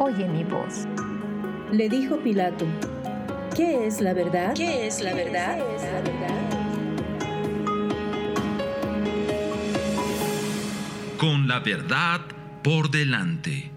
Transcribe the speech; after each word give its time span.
oye 0.00 0.26
mi 0.26 0.44
voz. 0.44 0.86
Le 1.72 1.88
dijo 1.88 2.16
Pilato, 2.18 2.64
¿qué 3.54 3.86
es 3.86 4.00
la 4.00 4.14
verdad? 4.14 4.54
¿Qué 4.54 4.86
es 4.86 5.02
la 5.02 5.12
verdad? 5.14 5.58
¿Qué 5.58 5.76
es 5.76 5.82
la 5.82 6.00
verdad? 6.00 6.40
Con 11.18 11.46
la 11.46 11.60
verdad 11.60 12.20
por 12.64 12.90
delante. 12.90 13.70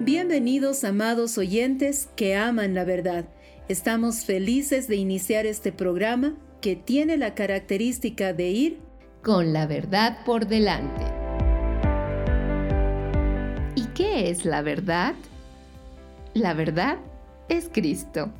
Bienvenidos 0.00 0.84
amados 0.84 1.36
oyentes 1.36 2.08
que 2.16 2.34
aman 2.34 2.72
la 2.72 2.84
verdad. 2.84 3.26
Estamos 3.68 4.24
felices 4.24 4.86
de 4.86 4.94
iniciar 4.94 5.44
este 5.44 5.72
programa 5.72 6.36
que 6.60 6.76
tiene 6.76 7.16
la 7.16 7.34
característica 7.34 8.32
de 8.32 8.48
ir 8.50 8.78
con 9.24 9.52
la 9.52 9.66
verdad 9.66 10.18
por 10.24 10.46
delante. 10.46 11.02
¿Y 13.74 13.86
qué 13.86 14.30
es 14.30 14.44
la 14.44 14.62
verdad? 14.62 15.14
La 16.32 16.54
verdad 16.54 16.98
es 17.48 17.68
Cristo. 17.72 18.30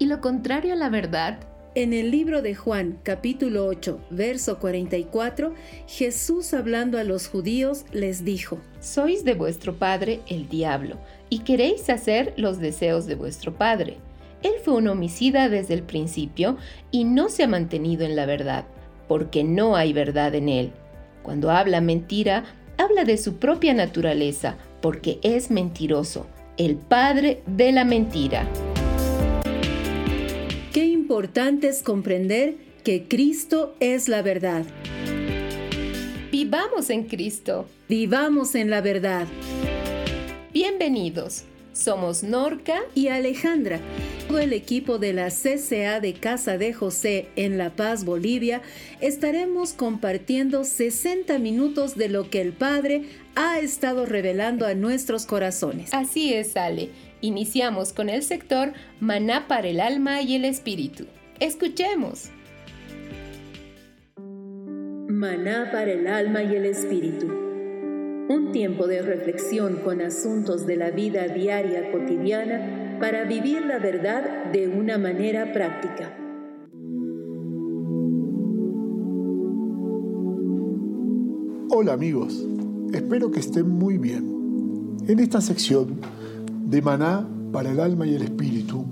Y 0.00 0.06
lo 0.06 0.20
contrario 0.20 0.72
a 0.72 0.76
la 0.76 0.88
verdad 0.88 1.38
en 1.76 1.92
el 1.92 2.10
libro 2.10 2.42
de 2.42 2.56
Juan, 2.56 2.98
capítulo 3.04 3.66
8, 3.66 4.00
verso 4.10 4.58
44, 4.58 5.54
Jesús 5.86 6.52
hablando 6.54 6.98
a 6.98 7.04
los 7.04 7.28
judíos 7.28 7.84
les 7.92 8.24
dijo, 8.24 8.58
Sois 8.80 9.24
de 9.24 9.34
vuestro 9.34 9.76
padre 9.76 10.22
el 10.26 10.48
diablo, 10.48 10.96
y 11.28 11.40
queréis 11.40 11.88
hacer 11.88 12.34
los 12.36 12.58
deseos 12.58 13.06
de 13.06 13.14
vuestro 13.14 13.54
padre. 13.54 13.98
Él 14.42 14.52
fue 14.64 14.74
un 14.74 14.88
homicida 14.88 15.48
desde 15.48 15.74
el 15.74 15.82
principio 15.82 16.56
y 16.90 17.04
no 17.04 17.28
se 17.28 17.44
ha 17.44 17.48
mantenido 17.48 18.04
en 18.04 18.16
la 18.16 18.26
verdad, 18.26 18.64
porque 19.08 19.44
no 19.44 19.76
hay 19.76 19.92
verdad 19.92 20.34
en 20.34 20.48
él. 20.48 20.72
Cuando 21.22 21.50
habla 21.50 21.80
mentira, 21.80 22.44
habla 22.78 23.04
de 23.04 23.18
su 23.18 23.36
propia 23.36 23.74
naturaleza, 23.74 24.56
porque 24.80 25.18
es 25.22 25.50
mentiroso, 25.50 26.26
el 26.56 26.76
padre 26.76 27.42
de 27.46 27.72
la 27.72 27.84
mentira 27.84 28.48
importante 31.10 31.66
es 31.66 31.82
comprender 31.82 32.54
que 32.84 33.08
Cristo 33.08 33.74
es 33.80 34.08
la 34.08 34.22
verdad. 34.22 34.64
Vivamos 36.30 36.88
en 36.88 37.02
Cristo. 37.02 37.66
Vivamos 37.88 38.54
en 38.54 38.70
la 38.70 38.80
verdad. 38.80 39.26
Bienvenidos. 40.52 41.42
Somos 41.72 42.22
Norca 42.22 42.80
y 42.94 43.08
Alejandra. 43.08 43.80
Todo 44.28 44.38
el 44.38 44.52
equipo 44.52 44.98
de 44.98 45.12
la 45.12 45.28
CCA 45.28 46.00
de 46.00 46.14
Casa 46.14 46.58
de 46.58 46.72
José 46.72 47.28
en 47.36 47.58
La 47.58 47.70
Paz, 47.70 48.04
Bolivia, 48.04 48.62
estaremos 49.00 49.72
compartiendo 49.72 50.64
60 50.64 51.38
minutos 51.38 51.96
de 51.96 52.08
lo 52.08 52.28
que 52.28 52.40
el 52.40 52.52
Padre 52.52 53.04
ha 53.34 53.58
estado 53.60 54.06
revelando 54.06 54.66
a 54.66 54.74
nuestros 54.74 55.26
corazones. 55.26 55.94
Así 55.94 56.34
es, 56.34 56.56
Ale. 56.56 56.90
Iniciamos 57.20 57.92
con 57.92 58.08
el 58.08 58.22
sector 58.22 58.72
Maná 58.98 59.46
para 59.46 59.68
el 59.68 59.80
alma 59.80 60.22
y 60.22 60.36
el 60.36 60.44
espíritu. 60.44 61.06
Escuchemos. 61.38 62.30
Maná 65.08 65.70
para 65.70 65.92
el 65.92 66.06
alma 66.06 66.42
y 66.42 66.54
el 66.54 66.66
espíritu. 66.66 67.49
Un 68.30 68.52
tiempo 68.52 68.86
de 68.86 69.02
reflexión 69.02 69.78
con 69.82 70.00
asuntos 70.00 70.64
de 70.64 70.76
la 70.76 70.92
vida 70.92 71.26
diaria 71.26 71.90
cotidiana 71.90 72.96
para 73.00 73.24
vivir 73.24 73.62
la 73.66 73.80
verdad 73.80 74.52
de 74.52 74.68
una 74.68 74.98
manera 74.98 75.52
práctica. 75.52 76.16
Hola 81.70 81.94
amigos, 81.94 82.46
espero 82.92 83.32
que 83.32 83.40
estén 83.40 83.68
muy 83.68 83.98
bien. 83.98 84.96
En 85.08 85.18
esta 85.18 85.40
sección 85.40 85.96
de 86.66 86.82
maná 86.82 87.28
para 87.50 87.72
el 87.72 87.80
alma 87.80 88.06
y 88.06 88.14
el 88.14 88.22
espíritu, 88.22 88.84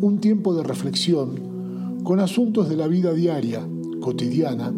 un 0.00 0.18
tiempo 0.18 0.54
de 0.54 0.62
reflexión 0.62 1.98
con 2.04 2.20
asuntos 2.20 2.70
de 2.70 2.76
la 2.76 2.88
vida 2.88 3.12
diaria, 3.12 3.60
cotidiana, 4.00 4.72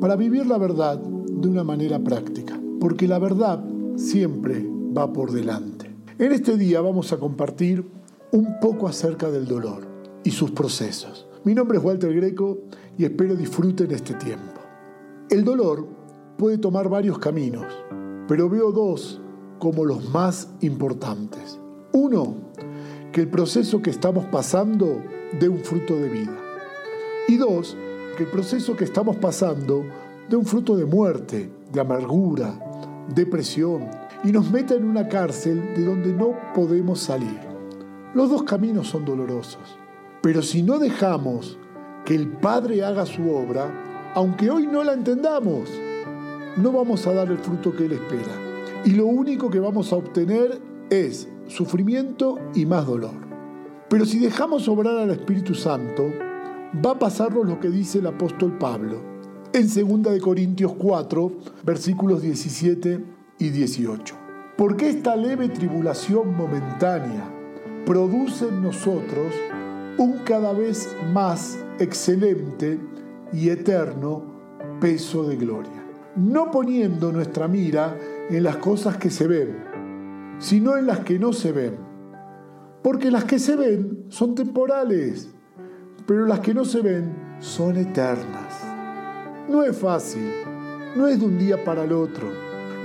para 0.00 0.14
vivir 0.14 0.46
la 0.46 0.56
verdad 0.56 1.00
de 1.00 1.48
una 1.48 1.64
manera 1.64 1.98
práctica, 1.98 2.59
porque 2.80 3.06
la 3.06 3.18
verdad 3.18 3.62
siempre 3.94 4.66
va 4.96 5.12
por 5.12 5.30
delante. 5.30 5.94
En 6.18 6.32
este 6.32 6.56
día 6.56 6.80
vamos 6.80 7.12
a 7.12 7.18
compartir 7.18 7.84
un 8.32 8.58
poco 8.60 8.88
acerca 8.88 9.30
del 9.30 9.46
dolor 9.46 9.86
y 10.24 10.30
sus 10.30 10.50
procesos. 10.50 11.26
Mi 11.44 11.54
nombre 11.54 11.78
es 11.78 11.84
Walter 11.84 12.12
Greco 12.12 12.58
y 12.96 13.04
espero 13.04 13.36
disfruten 13.36 13.90
este 13.92 14.14
tiempo. 14.14 14.60
El 15.28 15.44
dolor 15.44 15.86
puede 16.36 16.58
tomar 16.58 16.88
varios 16.88 17.18
caminos, 17.18 17.66
pero 18.26 18.48
veo 18.48 18.72
dos 18.72 19.20
como 19.58 19.84
los 19.84 20.08
más 20.10 20.48
importantes. 20.60 21.60
Uno, 21.92 22.34
que 23.12 23.20
el 23.20 23.28
proceso 23.28 23.82
que 23.82 23.90
estamos 23.90 24.24
pasando 24.26 25.02
dé 25.38 25.48
un 25.48 25.58
fruto 25.58 25.96
de 25.96 26.08
vida. 26.08 26.36
Y 27.28 27.36
dos, 27.36 27.76
que 28.16 28.24
el 28.24 28.30
proceso 28.30 28.74
que 28.76 28.84
estamos 28.84 29.16
pasando 29.16 29.84
dé 30.28 30.36
un 30.36 30.46
fruto 30.46 30.76
de 30.76 30.86
muerte, 30.86 31.50
de 31.72 31.80
amargura, 31.80 32.69
depresión 33.14 33.88
y 34.24 34.32
nos 34.32 34.50
meta 34.50 34.74
en 34.74 34.84
una 34.84 35.08
cárcel 35.08 35.74
de 35.74 35.84
donde 35.84 36.12
no 36.12 36.34
podemos 36.54 37.00
salir. 37.00 37.38
Los 38.14 38.30
dos 38.30 38.42
caminos 38.42 38.88
son 38.88 39.04
dolorosos, 39.04 39.78
pero 40.22 40.42
si 40.42 40.62
no 40.62 40.78
dejamos 40.78 41.58
que 42.04 42.14
el 42.14 42.28
Padre 42.28 42.84
haga 42.84 43.06
su 43.06 43.30
obra, 43.30 44.12
aunque 44.14 44.50
hoy 44.50 44.66
no 44.66 44.82
la 44.82 44.92
entendamos, 44.92 45.70
no 46.56 46.72
vamos 46.72 47.06
a 47.06 47.12
dar 47.12 47.30
el 47.30 47.38
fruto 47.38 47.74
que 47.74 47.86
Él 47.86 47.92
espera. 47.92 48.32
Y 48.84 48.90
lo 48.92 49.06
único 49.06 49.50
que 49.50 49.60
vamos 49.60 49.92
a 49.92 49.96
obtener 49.96 50.60
es 50.90 51.28
sufrimiento 51.46 52.38
y 52.54 52.66
más 52.66 52.86
dolor. 52.86 53.14
Pero 53.88 54.04
si 54.04 54.18
dejamos 54.18 54.68
obrar 54.68 54.96
al 54.96 55.10
Espíritu 55.10 55.54
Santo, 55.54 56.10
va 56.84 56.92
a 56.92 56.98
pasarnos 56.98 57.46
lo 57.46 57.60
que 57.60 57.68
dice 57.68 57.98
el 57.98 58.06
apóstol 58.06 58.56
Pablo 58.58 59.09
en 59.52 59.66
2 60.02 60.12
de 60.12 60.20
Corintios 60.20 60.74
4, 60.74 61.32
versículos 61.64 62.22
17 62.22 63.04
y 63.38 63.48
18. 63.48 64.14
Porque 64.56 64.90
esta 64.90 65.16
leve 65.16 65.48
tribulación 65.48 66.36
momentánea 66.36 67.24
produce 67.84 68.48
en 68.48 68.62
nosotros 68.62 69.34
un 69.98 70.18
cada 70.24 70.52
vez 70.52 70.88
más 71.12 71.58
excelente 71.78 72.78
y 73.32 73.48
eterno 73.48 74.22
peso 74.80 75.24
de 75.24 75.36
gloria, 75.36 75.84
no 76.16 76.50
poniendo 76.50 77.12
nuestra 77.12 77.48
mira 77.48 77.96
en 78.28 78.42
las 78.42 78.56
cosas 78.56 78.96
que 78.96 79.10
se 79.10 79.26
ven, 79.26 80.36
sino 80.38 80.76
en 80.76 80.86
las 80.86 81.00
que 81.00 81.18
no 81.18 81.32
se 81.32 81.52
ven. 81.52 81.76
Porque 82.82 83.10
las 83.10 83.24
que 83.24 83.38
se 83.38 83.56
ven 83.56 84.04
son 84.08 84.34
temporales, 84.34 85.28
pero 86.06 86.26
las 86.26 86.40
que 86.40 86.54
no 86.54 86.64
se 86.64 86.80
ven 86.80 87.14
son 87.40 87.76
eternas. 87.76 88.49
No 89.50 89.64
es 89.64 89.76
fácil, 89.76 90.30
no 90.94 91.08
es 91.08 91.18
de 91.18 91.26
un 91.26 91.36
día 91.36 91.64
para 91.64 91.82
el 91.82 91.92
otro. 91.92 92.28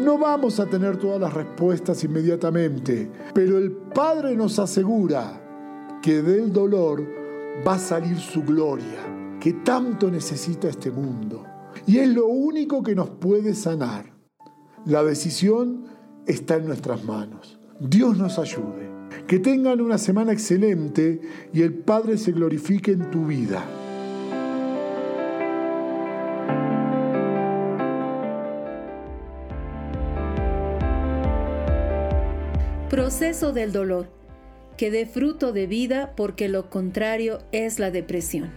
No 0.04 0.18
vamos 0.18 0.60
a 0.60 0.66
tener 0.66 0.98
todas 0.98 1.22
las 1.22 1.32
respuestas 1.32 2.04
inmediatamente, 2.04 3.08
pero 3.36 3.60
el 3.60 3.72
Padre 3.72 4.36
nos 4.36 4.58
asegura 4.58 6.00
que 6.02 6.24
del 6.24 6.52
dolor 6.52 7.06
va 7.66 7.76
a 7.76 7.80
salir 7.80 8.18
su 8.18 8.42
gloria, 8.42 9.38
que 9.40 9.54
tanto 9.54 10.10
necesita 10.10 10.68
este 10.68 10.90
mundo. 10.90 11.46
Y 11.86 12.00
es 12.00 12.10
lo 12.10 12.26
único 12.26 12.82
que 12.82 12.96
nos 12.96 13.12
puede 13.12 13.54
sanar. 13.54 14.12
La 14.88 15.04
decisión 15.04 15.86
está 16.26 16.56
en 16.56 16.66
nuestras 16.66 17.04
manos. 17.04 17.60
Dios 17.80 18.18
nos 18.18 18.40
ayude. 18.40 18.90
Que 19.28 19.38
tengan 19.38 19.82
una 19.82 20.00
semana 20.00 20.32
excelente 20.32 21.22
y 21.54 21.62
el 21.62 21.76
Padre 21.76 22.18
se 22.18 22.32
glorifique 22.32 22.92
en 22.92 23.12
tu 23.12 23.28
vida. 23.28 23.64
Proceso 32.96 33.52
del 33.52 33.74
dolor, 33.74 34.08
que 34.78 34.90
dé 34.90 35.06
fruto 35.06 35.52
de 35.52 35.68
vida 35.68 36.14
porque 36.16 36.48
lo 36.48 36.70
contrario 36.70 37.40
es 37.52 37.78
la 37.78 37.92
depresión. 37.92 38.54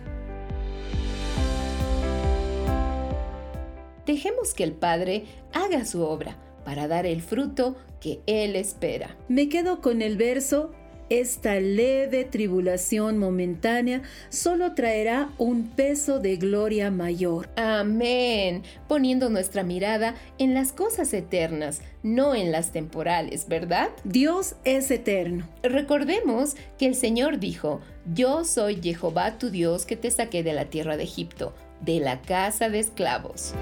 Dejemos 4.07 4.55
que 4.55 4.63
el 4.63 4.75
Padre 4.75 5.25
haga 5.53 5.85
su 5.85 6.03
obra 6.03 6.37
para 6.65 6.87
dar 6.87 7.05
el 7.05 7.21
fruto 7.21 7.75
que 8.01 8.21
Él 8.27 8.55
espera. 8.55 9.17
Me 9.27 9.49
quedo 9.49 9.81
con 9.81 10.03
el 10.03 10.17
verso 10.17 10.71
esta 11.11 11.59
leve 11.61 12.25
tribulación 12.25 13.19
momentánea 13.19 14.03
solo 14.29 14.75
traerá 14.75 15.31
un 15.39 15.69
peso 15.69 16.21
de 16.21 16.37
gloria 16.37 16.91
mayor. 16.91 17.49
Amén. 17.57 18.63
Poniendo 18.89 19.31
nuestra 19.31 19.63
mirada 19.63 20.15
en 20.39 20.55
las 20.55 20.73
cosas 20.73 21.13
eternas, 21.15 21.81
no 22.03 22.35
en 22.35 22.53
las 22.53 22.73
temporales, 22.73 23.49
¿verdad? 23.49 23.89
Dios 24.05 24.57
es 24.65 24.91
eterno. 24.91 25.49
Recordemos 25.63 26.57
que 26.79 26.87
el 26.87 26.95
Señor 26.95 27.39
dijo, 27.39 27.81
yo 28.15 28.45
soy 28.45 28.81
Jehová 28.83 29.39
tu 29.39 29.51
Dios 29.51 29.87
que 29.87 29.97
te 29.97 30.11
saqué 30.11 30.43
de 30.43 30.53
la 30.53 30.67
tierra 30.67 30.97
de 30.97 31.05
Egipto, 31.05 31.55
de 31.81 32.01
la 32.01 32.21
casa 32.23 32.69
de 32.69 32.81
esclavos. 32.81 33.55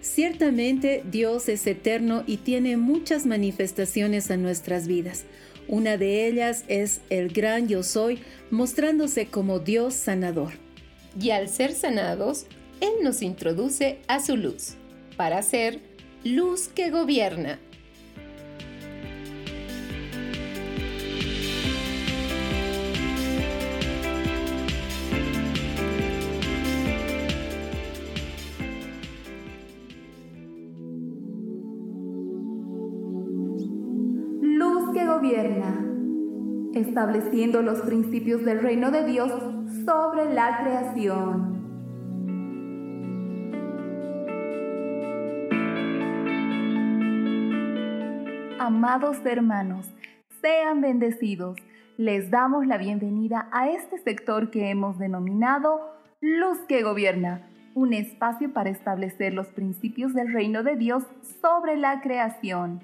Ciertamente 0.00 1.02
Dios 1.10 1.48
es 1.48 1.66
eterno 1.66 2.24
y 2.26 2.38
tiene 2.38 2.76
muchas 2.76 3.26
manifestaciones 3.26 4.30
en 4.30 4.42
nuestras 4.42 4.86
vidas. 4.86 5.24
Una 5.70 5.96
de 5.96 6.26
ellas 6.26 6.64
es 6.66 7.00
el 7.10 7.28
gran 7.28 7.68
yo 7.68 7.84
soy, 7.84 8.18
mostrándose 8.50 9.26
como 9.26 9.60
Dios 9.60 9.94
sanador. 9.94 10.54
Y 11.18 11.30
al 11.30 11.48
ser 11.48 11.74
sanados, 11.74 12.46
Él 12.80 12.90
nos 13.04 13.22
introduce 13.22 14.00
a 14.08 14.18
su 14.18 14.36
luz, 14.36 14.74
para 15.16 15.40
ser 15.42 15.78
luz 16.24 16.66
que 16.66 16.90
gobierna. 16.90 17.60
Estableciendo 37.00 37.62
los 37.62 37.80
principios 37.80 38.44
del 38.44 38.60
reino 38.60 38.90
de 38.90 39.06
Dios 39.06 39.32
sobre 39.86 40.34
la 40.34 40.58
creación. 40.62 41.58
Amados 48.58 49.16
hermanos, 49.24 49.90
sean 50.42 50.82
bendecidos. 50.82 51.56
Les 51.96 52.30
damos 52.30 52.66
la 52.66 52.76
bienvenida 52.76 53.48
a 53.50 53.70
este 53.70 53.96
sector 53.96 54.50
que 54.50 54.68
hemos 54.68 54.98
denominado 54.98 55.80
Luz 56.20 56.58
que 56.68 56.82
Gobierna, 56.82 57.48
un 57.74 57.94
espacio 57.94 58.52
para 58.52 58.68
establecer 58.68 59.32
los 59.32 59.46
principios 59.46 60.12
del 60.12 60.34
reino 60.34 60.62
de 60.62 60.76
Dios 60.76 61.04
sobre 61.40 61.78
la 61.78 62.02
creación. 62.02 62.82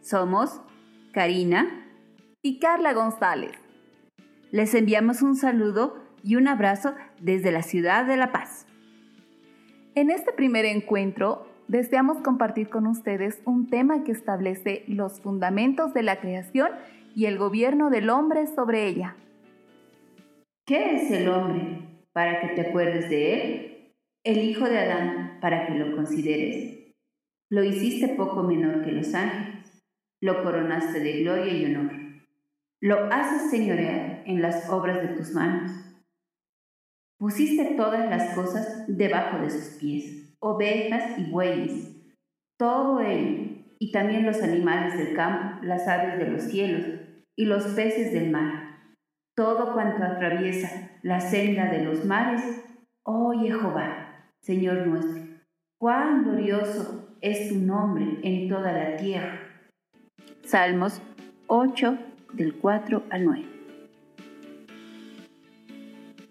Somos 0.00 0.62
Karina 1.12 1.84
y 2.42 2.60
Carla 2.60 2.92
González. 2.92 3.52
Les 4.50 4.74
enviamos 4.74 5.22
un 5.22 5.34
saludo 5.34 5.96
y 6.22 6.36
un 6.36 6.48
abrazo 6.48 6.94
desde 7.20 7.50
la 7.50 7.62
ciudad 7.62 8.06
de 8.06 8.16
La 8.16 8.32
Paz. 8.32 8.66
En 9.94 10.10
este 10.10 10.32
primer 10.32 10.64
encuentro 10.64 11.48
deseamos 11.66 12.18
compartir 12.22 12.68
con 12.68 12.86
ustedes 12.86 13.42
un 13.44 13.66
tema 13.66 14.04
que 14.04 14.12
establece 14.12 14.84
los 14.86 15.20
fundamentos 15.20 15.92
de 15.92 16.02
la 16.02 16.20
creación 16.20 16.70
y 17.14 17.26
el 17.26 17.38
gobierno 17.38 17.90
del 17.90 18.08
hombre 18.08 18.46
sobre 18.46 18.86
ella. 18.86 19.16
¿Qué 20.64 20.96
es 20.96 21.10
el 21.10 21.28
hombre 21.28 21.80
para 22.12 22.40
que 22.40 22.48
te 22.54 22.68
acuerdes 22.68 23.10
de 23.10 23.34
él? 23.34 23.94
El 24.24 24.38
hijo 24.38 24.64
de 24.66 24.78
Adán 24.78 25.38
para 25.40 25.66
que 25.66 25.74
lo 25.74 25.96
consideres. 25.96 26.92
Lo 27.50 27.64
hiciste 27.64 28.08
poco 28.08 28.42
menor 28.42 28.84
que 28.84 28.92
los 28.92 29.12
ángeles 29.14 29.58
lo 30.20 30.42
coronaste 30.42 31.00
de 31.00 31.22
gloria 31.22 31.52
y 31.52 31.64
honor. 31.66 31.97
Lo 32.80 33.12
haces 33.12 33.50
señorear 33.50 34.22
en 34.24 34.40
las 34.40 34.70
obras 34.70 35.02
de 35.02 35.16
tus 35.16 35.32
manos. 35.32 35.72
Pusiste 37.18 37.74
todas 37.76 38.08
las 38.08 38.34
cosas 38.36 38.84
debajo 38.86 39.38
de 39.38 39.50
sus 39.50 39.78
pies, 39.80 40.36
ovejas 40.40 41.18
y 41.18 41.28
bueyes, 41.28 41.96
todo 42.56 43.00
él, 43.00 43.74
y 43.80 43.90
también 43.90 44.24
los 44.24 44.40
animales 44.42 44.96
del 44.96 45.14
campo, 45.16 45.64
las 45.64 45.88
aves 45.88 46.18
de 46.18 46.30
los 46.30 46.42
cielos 46.42 46.84
y 47.36 47.46
los 47.46 47.64
peces 47.74 48.12
del 48.12 48.30
mar, 48.30 48.92
todo 49.36 49.72
cuanto 49.72 50.04
atraviesa 50.04 50.98
la 51.02 51.20
senda 51.20 51.66
de 51.70 51.84
los 51.84 52.04
mares, 52.04 52.42
oh 53.04 53.32
Jehová, 53.32 54.30
Señor 54.42 54.86
nuestro, 54.86 55.22
cuán 55.80 56.22
glorioso 56.22 57.16
es 57.20 57.48
tu 57.48 57.56
nombre 57.56 58.18
en 58.22 58.48
toda 58.48 58.72
la 58.72 58.96
tierra. 58.96 59.40
Salmos 60.44 61.02
8 61.48 61.98
del 62.32 62.54
4 62.54 63.04
al 63.10 63.24
9. 63.24 63.44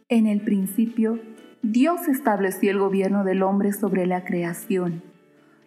En 0.09 0.27
el 0.27 0.41
principio, 0.41 1.19
Dios 1.61 2.07
estableció 2.07 2.71
el 2.71 2.79
gobierno 2.79 3.23
del 3.23 3.43
hombre 3.43 3.73
sobre 3.73 4.05
la 4.05 4.23
creación. 4.23 5.03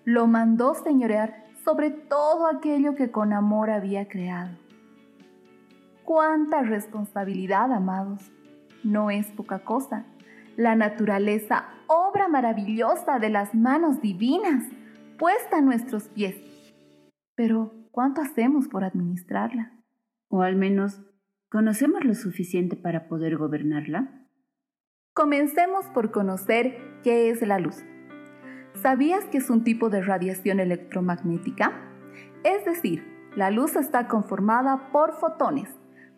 Lo 0.04 0.26
mandó 0.26 0.74
señorear 0.74 1.44
sobre 1.64 1.90
todo 1.90 2.46
aquello 2.46 2.94
que 2.94 3.10
con 3.10 3.32
amor 3.32 3.70
había 3.70 4.08
creado. 4.08 4.56
Cuánta 6.04 6.62
responsabilidad, 6.62 7.72
amados. 7.72 8.32
No 8.82 9.10
es 9.10 9.26
poca 9.26 9.58
cosa. 9.58 10.06
La 10.56 10.74
naturaleza, 10.74 11.68
obra 11.86 12.28
maravillosa 12.28 13.18
de 13.18 13.28
las 13.28 13.54
manos 13.54 14.00
divinas, 14.00 14.64
puesta 15.18 15.58
a 15.58 15.60
nuestros 15.60 16.08
pies. 16.08 16.36
Pero, 17.34 17.72
¿Cuánto 17.90 18.20
hacemos 18.20 18.68
por 18.68 18.84
administrarla? 18.84 19.72
O 20.32 20.42
al 20.42 20.54
menos, 20.54 21.02
¿conocemos 21.50 22.04
lo 22.04 22.14
suficiente 22.14 22.76
para 22.76 23.08
poder 23.08 23.36
gobernarla? 23.36 24.28
Comencemos 25.12 25.86
por 25.86 26.12
conocer 26.12 26.78
qué 27.02 27.30
es 27.30 27.42
la 27.42 27.58
luz. 27.58 27.82
¿Sabías 28.74 29.24
que 29.24 29.38
es 29.38 29.50
un 29.50 29.64
tipo 29.64 29.90
de 29.90 30.02
radiación 30.02 30.60
electromagnética? 30.60 31.72
Es 32.44 32.64
decir, 32.64 33.04
la 33.34 33.50
luz 33.50 33.74
está 33.74 34.06
conformada 34.06 34.92
por 34.92 35.14
fotones, 35.14 35.68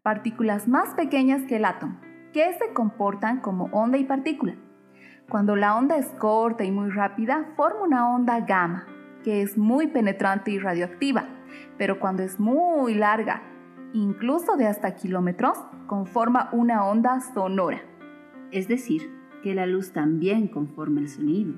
partículas 0.02 0.68
más 0.68 0.94
pequeñas 0.94 1.42
que 1.48 1.56
el 1.56 1.64
átomo, 1.64 1.98
que 2.34 2.52
se 2.52 2.74
comportan 2.74 3.40
como 3.40 3.70
onda 3.72 3.96
y 3.96 4.04
partícula. 4.04 4.56
Cuando 5.30 5.56
la 5.56 5.74
onda 5.74 5.96
es 5.96 6.08
corta 6.18 6.64
y 6.64 6.70
muy 6.70 6.90
rápida, 6.90 7.54
forma 7.56 7.84
una 7.84 8.14
onda 8.14 8.40
gamma, 8.40 8.86
que 9.24 9.40
es 9.40 9.56
muy 9.56 9.86
penetrante 9.86 10.50
y 10.50 10.58
radioactiva 10.58 11.26
pero 11.78 11.98
cuando 11.98 12.22
es 12.22 12.38
muy 12.38 12.94
larga, 12.94 13.42
incluso 13.92 14.56
de 14.56 14.66
hasta 14.66 14.94
kilómetros, 14.94 15.58
conforma 15.86 16.48
una 16.52 16.84
onda 16.86 17.20
sonora. 17.20 17.82
Es 18.50 18.68
decir, 18.68 19.10
que 19.42 19.54
la 19.54 19.66
luz 19.66 19.92
también 19.92 20.48
conforma 20.48 21.00
el 21.00 21.08
sonido. 21.08 21.54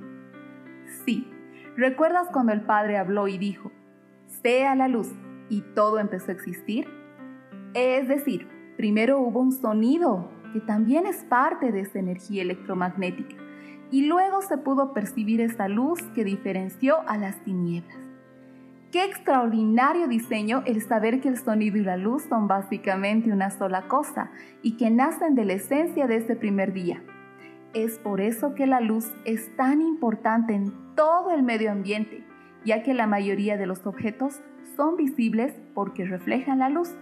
Sí, 1.05 1.29
¿recuerdas 1.77 2.29
cuando 2.33 2.53
el 2.53 2.63
Padre 2.63 2.99
habló 2.99 3.29
y 3.29 3.39
dijo, 3.39 3.71
sea 4.43 4.75
la 4.75 4.89
luz, 4.89 5.13
y 5.49 5.61
todo 5.75 5.99
empezó 5.99 6.31
a 6.31 6.35
existir? 6.35 6.89
Es 7.75 8.09
decir, 8.09 8.49
primero 8.77 9.19
hubo 9.19 9.41
un 9.41 9.53
sonido, 9.53 10.31
que 10.53 10.61
también 10.61 11.07
es 11.07 11.25
parte 11.25 11.73
de 11.73 11.81
esa 11.81 11.99
energía 11.99 12.43
electromagnética, 12.43 13.37
y 13.91 14.07
luego 14.07 14.43
se 14.43 14.59
pudo 14.59 14.93
percibir 14.93 15.41
esa 15.41 15.69
luz 15.69 16.03
que 16.15 16.25
diferenció 16.25 17.01
a 17.09 17.19
las 17.19 17.43
tinieblas. 17.45 18.04
Qué 18.95 19.03
extraordinario 19.03 20.07
diseño 20.07 20.63
el 20.67 20.81
saber 20.81 21.21
que 21.21 21.29
el 21.29 21.37
sonido 21.37 21.79
y 21.79 21.81
la 21.83 21.97
luz 21.97 22.23
son 22.29 22.47
básicamente 22.47 23.33
una 23.33 23.51
sola 23.51 23.89
cosa 23.89 24.31
y 24.63 24.77
que 24.77 24.89
nacen 24.89 25.35
de 25.35 25.45
la 25.45 25.55
esencia 25.55 26.07
de 26.07 26.19
ese 26.19 26.37
primer 26.37 26.73
día. 26.73 27.03
Es 27.73 27.99
por 27.99 28.21
eso 28.21 28.55
que 28.55 28.69
la 28.69 28.81
luz 28.81 29.13
es 29.25 29.51
tan 29.57 29.83
importante 29.83 30.55
en 30.55 30.73
todo 30.95 31.33
el 31.33 31.43
medio 31.43 31.73
ambiente, 31.73 32.25
ya 32.65 32.85
que 32.85 32.95
la 32.95 33.09
mayoría 33.09 33.57
de 33.57 33.67
los 33.67 33.85
objetos 33.85 34.41
son 34.77 34.95
visibles 34.95 35.53
porque 35.75 36.05
reflejan 36.05 36.61
la 36.61 36.69
luz. 36.69 36.95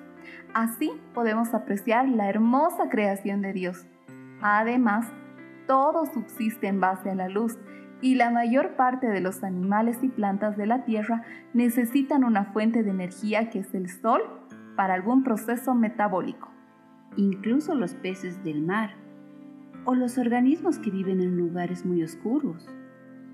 Así 0.54 0.90
podemos 1.12 1.52
apreciar 1.52 2.08
la 2.08 2.26
hermosa 2.30 2.88
creación 2.88 3.42
de 3.42 3.52
Dios. 3.52 3.86
Además, 4.40 5.12
todo 5.66 6.06
subsiste 6.06 6.68
en 6.68 6.80
base 6.80 7.10
a 7.10 7.14
la 7.14 7.28
luz 7.28 7.58
y 8.02 8.16
la 8.16 8.30
mayor 8.30 8.74
parte 8.74 9.06
de 9.06 9.20
los 9.20 9.44
animales 9.44 9.98
y 10.02 10.08
plantas 10.08 10.56
de 10.56 10.66
la 10.66 10.84
Tierra 10.84 11.22
necesitan 11.54 12.24
una 12.24 12.46
fuente 12.46 12.82
de 12.82 12.90
energía 12.90 13.48
que 13.48 13.60
es 13.60 13.72
el 13.74 13.88
sol 13.88 14.20
para 14.76 14.94
algún 14.94 15.22
proceso 15.22 15.74
metabólico. 15.74 16.50
Incluso 17.16 17.74
los 17.74 17.94
peces 17.94 18.42
del 18.42 18.60
mar 18.62 18.90
o 19.84 19.94
los 19.94 20.18
organismos 20.18 20.78
que 20.78 20.90
viven 20.90 21.20
en 21.20 21.36
lugares 21.36 21.86
muy 21.86 22.02
oscuros. 22.02 22.68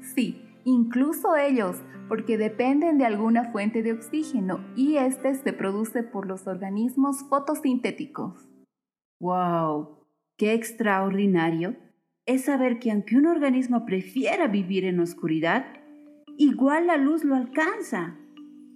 Sí, 0.00 0.44
incluso 0.64 1.37
ellos, 1.37 1.82
porque 2.08 2.38
dependen 2.38 2.98
de 2.98 3.06
alguna 3.06 3.50
fuente 3.50 3.82
de 3.82 3.92
oxígeno 3.92 4.60
y 4.76 4.96
este 4.96 5.34
se 5.34 5.52
produce 5.52 6.02
por 6.02 6.26
los 6.26 6.46
organismos 6.46 7.22
fotosintéticos. 7.28 8.48
¡Wow! 9.20 10.06
¡Qué 10.37 10.54
extraordinario! 10.54 11.76
Es 12.28 12.44
saber 12.44 12.78
que 12.78 12.90
aunque 12.90 13.16
un 13.16 13.25
organismo 13.25 13.87
prefiera 13.87 14.49
vivir 14.49 14.85
en 14.85 15.00
oscuridad, 15.00 15.64
igual 16.37 16.88
la 16.88 16.99
luz 16.99 17.25
lo 17.25 17.35
alcanza. 17.35 18.16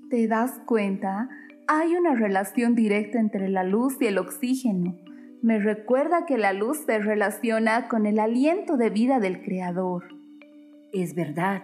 ¿Te 0.08 0.26
das 0.26 0.58
cuenta? 0.64 1.28
Hay 1.68 1.94
una 1.94 2.14
relación 2.14 2.74
directa 2.74 3.20
entre 3.20 3.50
la 3.50 3.62
luz 3.62 3.98
y 4.00 4.06
el 4.06 4.16
oxígeno. 4.16 4.96
Me 5.42 5.58
recuerda 5.58 6.24
que 6.24 6.38
la 6.38 6.54
luz 6.54 6.78
se 6.86 6.98
relaciona 6.98 7.88
con 7.88 8.06
el 8.06 8.20
aliento 8.20 8.78
de 8.78 8.88
vida 8.88 9.20
del 9.20 9.42
Creador. 9.42 10.04
Es 10.94 11.14
verdad. 11.14 11.62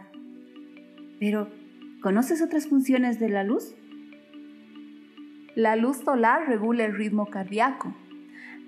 Pero, 1.19 1.49
¿conoces 2.03 2.43
otras 2.43 2.67
funciones 2.67 3.19
de 3.19 3.31
la 3.31 3.45
luz? 3.45 3.75
La 5.55 5.75
luz 5.75 5.97
solar 6.05 6.47
regula 6.47 6.85
el 6.85 6.95
ritmo 6.95 7.25
cardíaco. 7.31 7.95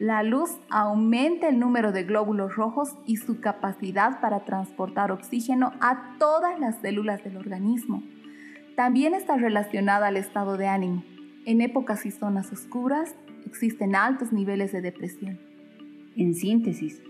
La 0.00 0.22
luz 0.22 0.52
aumenta 0.70 1.46
el 1.46 1.58
número 1.58 1.92
de 1.92 2.04
glóbulos 2.04 2.56
rojos 2.56 2.96
y 3.04 3.16
su 3.16 3.38
capacidad 3.38 4.18
para 4.22 4.46
transportar 4.46 5.12
oxígeno 5.12 5.74
a 5.78 6.16
todas 6.18 6.58
las 6.58 6.80
células 6.80 7.22
del 7.22 7.36
organismo. 7.36 8.02
También 8.76 9.12
está 9.12 9.36
relacionada 9.36 10.06
al 10.06 10.16
estado 10.16 10.56
de 10.56 10.68
ánimo. 10.68 11.04
En 11.44 11.60
épocas 11.60 12.06
y 12.06 12.12
zonas 12.12 12.50
oscuras 12.50 13.14
existen 13.44 13.94
altos 13.94 14.32
niveles 14.32 14.72
de 14.72 14.80
depresión. 14.80 15.38
En 16.16 16.34
síntesis, 16.34 17.02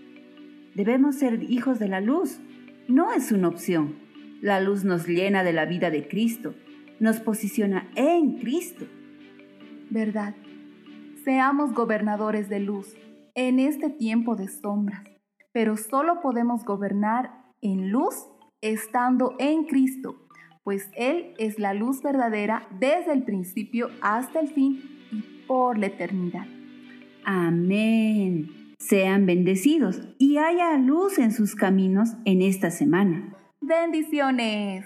debemos 0.74 1.14
ser 1.14 1.44
hijos 1.44 1.78
de 1.78 1.86
la 1.86 2.00
luz. 2.00 2.40
No 2.88 3.12
es 3.12 3.30
una 3.30 3.46
opción. 3.46 3.94
La 4.40 4.60
luz 4.60 4.82
nos 4.82 5.06
llena 5.06 5.44
de 5.44 5.52
la 5.52 5.64
vida 5.64 5.90
de 5.90 6.08
Cristo, 6.08 6.56
nos 6.98 7.20
posiciona 7.20 7.88
en 7.94 8.38
Cristo. 8.40 8.84
¿Verdad? 9.90 10.34
Seamos 11.30 11.74
gobernadores 11.74 12.48
de 12.48 12.58
luz 12.58 12.96
en 13.36 13.60
este 13.60 13.88
tiempo 13.88 14.34
de 14.34 14.48
sombras, 14.48 15.04
pero 15.52 15.76
solo 15.76 16.20
podemos 16.22 16.64
gobernar 16.64 17.30
en 17.62 17.92
luz 17.92 18.16
estando 18.60 19.36
en 19.38 19.62
Cristo, 19.66 20.26
pues 20.64 20.90
Él 20.96 21.34
es 21.38 21.60
la 21.60 21.72
luz 21.72 22.02
verdadera 22.02 22.66
desde 22.80 23.12
el 23.12 23.22
principio 23.22 23.90
hasta 24.00 24.40
el 24.40 24.48
fin 24.48 24.82
y 25.12 25.46
por 25.46 25.78
la 25.78 25.86
eternidad. 25.86 26.48
Amén. 27.24 28.74
Sean 28.80 29.24
bendecidos 29.24 30.02
y 30.18 30.38
haya 30.38 30.76
luz 30.78 31.20
en 31.20 31.30
sus 31.30 31.54
caminos 31.54 32.08
en 32.24 32.42
esta 32.42 32.72
semana. 32.72 33.36
Bendiciones. 33.60 34.84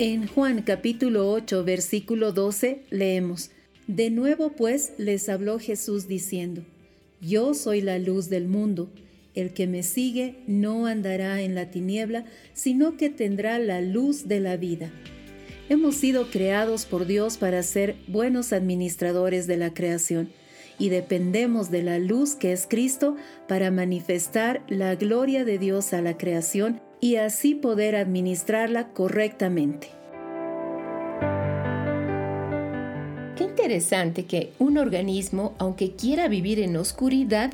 En 0.00 0.26
Juan 0.26 0.62
capítulo 0.62 1.30
8, 1.30 1.62
versículo 1.62 2.32
12 2.32 2.82
leemos, 2.90 3.50
De 3.86 4.10
nuevo 4.10 4.50
pues 4.50 4.92
les 4.98 5.28
habló 5.28 5.60
Jesús 5.60 6.08
diciendo, 6.08 6.64
Yo 7.20 7.54
soy 7.54 7.80
la 7.80 8.00
luz 8.00 8.28
del 8.28 8.48
mundo, 8.48 8.90
el 9.36 9.52
que 9.52 9.68
me 9.68 9.84
sigue 9.84 10.34
no 10.48 10.86
andará 10.86 11.42
en 11.42 11.54
la 11.54 11.70
tiniebla, 11.70 12.24
sino 12.54 12.96
que 12.96 13.08
tendrá 13.08 13.60
la 13.60 13.80
luz 13.82 14.26
de 14.26 14.40
la 14.40 14.56
vida. 14.56 14.90
Hemos 15.68 15.94
sido 15.94 16.28
creados 16.28 16.86
por 16.86 17.06
Dios 17.06 17.36
para 17.36 17.62
ser 17.62 17.94
buenos 18.08 18.52
administradores 18.52 19.46
de 19.46 19.58
la 19.58 19.74
creación 19.74 20.28
y 20.76 20.88
dependemos 20.88 21.70
de 21.70 21.84
la 21.84 22.00
luz 22.00 22.34
que 22.34 22.50
es 22.50 22.66
Cristo 22.68 23.14
para 23.46 23.70
manifestar 23.70 24.64
la 24.66 24.96
gloria 24.96 25.44
de 25.44 25.58
Dios 25.58 25.92
a 25.92 26.02
la 26.02 26.18
creación 26.18 26.80
y 27.04 27.16
así 27.16 27.54
poder 27.54 27.96
administrarla 27.96 28.88
correctamente. 28.94 29.88
Qué 33.36 33.44
interesante 33.44 34.24
que 34.24 34.52
un 34.58 34.78
organismo, 34.78 35.54
aunque 35.58 35.96
quiera 35.96 36.28
vivir 36.28 36.60
en 36.60 36.74
oscuridad, 36.78 37.52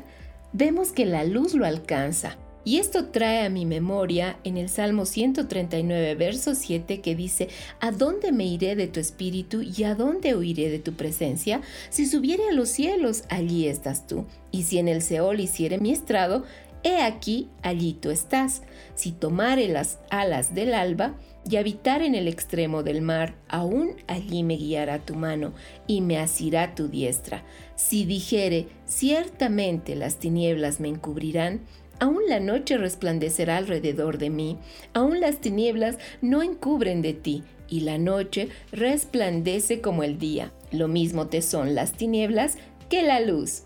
vemos 0.53 0.93
que 0.93 1.05
la 1.05 1.25
luz 1.25 1.53
lo 1.53 1.65
alcanza. 1.65 2.37
Y 2.63 2.77
esto 2.77 3.07
trae 3.07 3.43
a 3.43 3.49
mi 3.49 3.65
memoria 3.65 4.37
en 4.45 4.55
el 4.55 4.69
Salmo 4.69 5.05
139, 5.05 6.15
verso 6.15 6.55
7, 6.55 7.01
que 7.01 7.13
dice, 7.17 7.49
¿A 7.81 7.91
dónde 7.91 8.31
me 8.31 8.45
iré 8.45 8.77
de 8.77 8.87
tu 8.87 9.01
espíritu 9.01 9.61
y 9.61 9.83
a 9.83 9.95
dónde 9.95 10.33
huiré 10.33 10.69
de 10.69 10.79
tu 10.79 10.93
presencia? 10.93 11.59
Si 11.89 12.05
subiere 12.05 12.47
a 12.47 12.53
los 12.53 12.69
cielos, 12.69 13.25
allí 13.27 13.67
estás 13.67 14.07
tú. 14.07 14.25
Y 14.49 14.63
si 14.63 14.77
en 14.77 14.87
el 14.87 15.01
Seol 15.01 15.41
hiciere 15.41 15.77
mi 15.77 15.91
estrado, 15.91 16.45
He 16.83 17.01
aquí, 17.01 17.47
allí 17.61 17.93
tú 17.93 18.09
estás. 18.09 18.63
Si 19.01 19.11
tomare 19.11 19.67
las 19.67 19.97
alas 20.11 20.53
del 20.53 20.75
alba 20.75 21.15
y 21.49 21.55
habitar 21.55 22.03
en 22.03 22.13
el 22.13 22.27
extremo 22.27 22.83
del 22.83 23.01
mar, 23.01 23.33
aún 23.49 23.95
allí 24.05 24.43
me 24.43 24.57
guiará 24.57 24.99
tu 24.99 25.15
mano 25.15 25.53
y 25.87 26.01
me 26.01 26.19
asirá 26.19 26.75
tu 26.75 26.87
diestra. 26.87 27.43
Si 27.75 28.05
dijere, 28.05 28.67
ciertamente 28.85 29.95
las 29.95 30.17
tinieblas 30.17 30.79
me 30.79 30.89
encubrirán, 30.89 31.61
aún 31.99 32.21
la 32.29 32.39
noche 32.39 32.77
resplandecerá 32.77 33.57
alrededor 33.57 34.19
de 34.19 34.29
mí, 34.29 34.59
aún 34.93 35.19
las 35.19 35.39
tinieblas 35.39 35.97
no 36.21 36.43
encubren 36.43 37.01
de 37.01 37.13
ti, 37.13 37.43
y 37.67 37.79
la 37.79 37.97
noche 37.97 38.49
resplandece 38.71 39.81
como 39.81 40.03
el 40.03 40.19
día. 40.19 40.51
Lo 40.71 40.87
mismo 40.87 41.25
te 41.25 41.41
son 41.41 41.73
las 41.73 41.93
tinieblas 41.93 42.59
que 42.87 43.01
la 43.01 43.19
luz. 43.19 43.63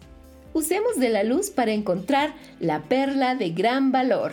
Usemos 0.54 0.98
de 0.98 1.10
la 1.10 1.24
luz 1.24 1.50
para 1.50 1.74
encontrar 1.74 2.34
la 2.62 2.84
perla 2.84 3.36
de 3.36 3.50
gran 3.50 3.92
valor. 3.92 4.32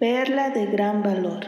Perla 0.00 0.48
de 0.48 0.64
gran 0.64 1.02
valor. 1.02 1.44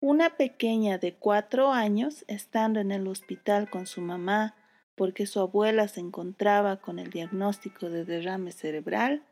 Una 0.00 0.30
pequeña 0.30 0.98
de 0.98 1.14
cuatro 1.14 1.70
años, 1.70 2.24
estando 2.26 2.80
en 2.80 2.90
el 2.90 3.06
hospital 3.06 3.70
con 3.70 3.86
su 3.86 4.00
mamá 4.00 4.56
porque 4.96 5.26
su 5.26 5.38
abuela 5.38 5.86
se 5.86 6.00
encontraba 6.00 6.78
con 6.80 6.98
el 6.98 7.10
diagnóstico 7.10 7.90
de 7.90 8.04
derrame 8.04 8.50
cerebral, 8.50 9.22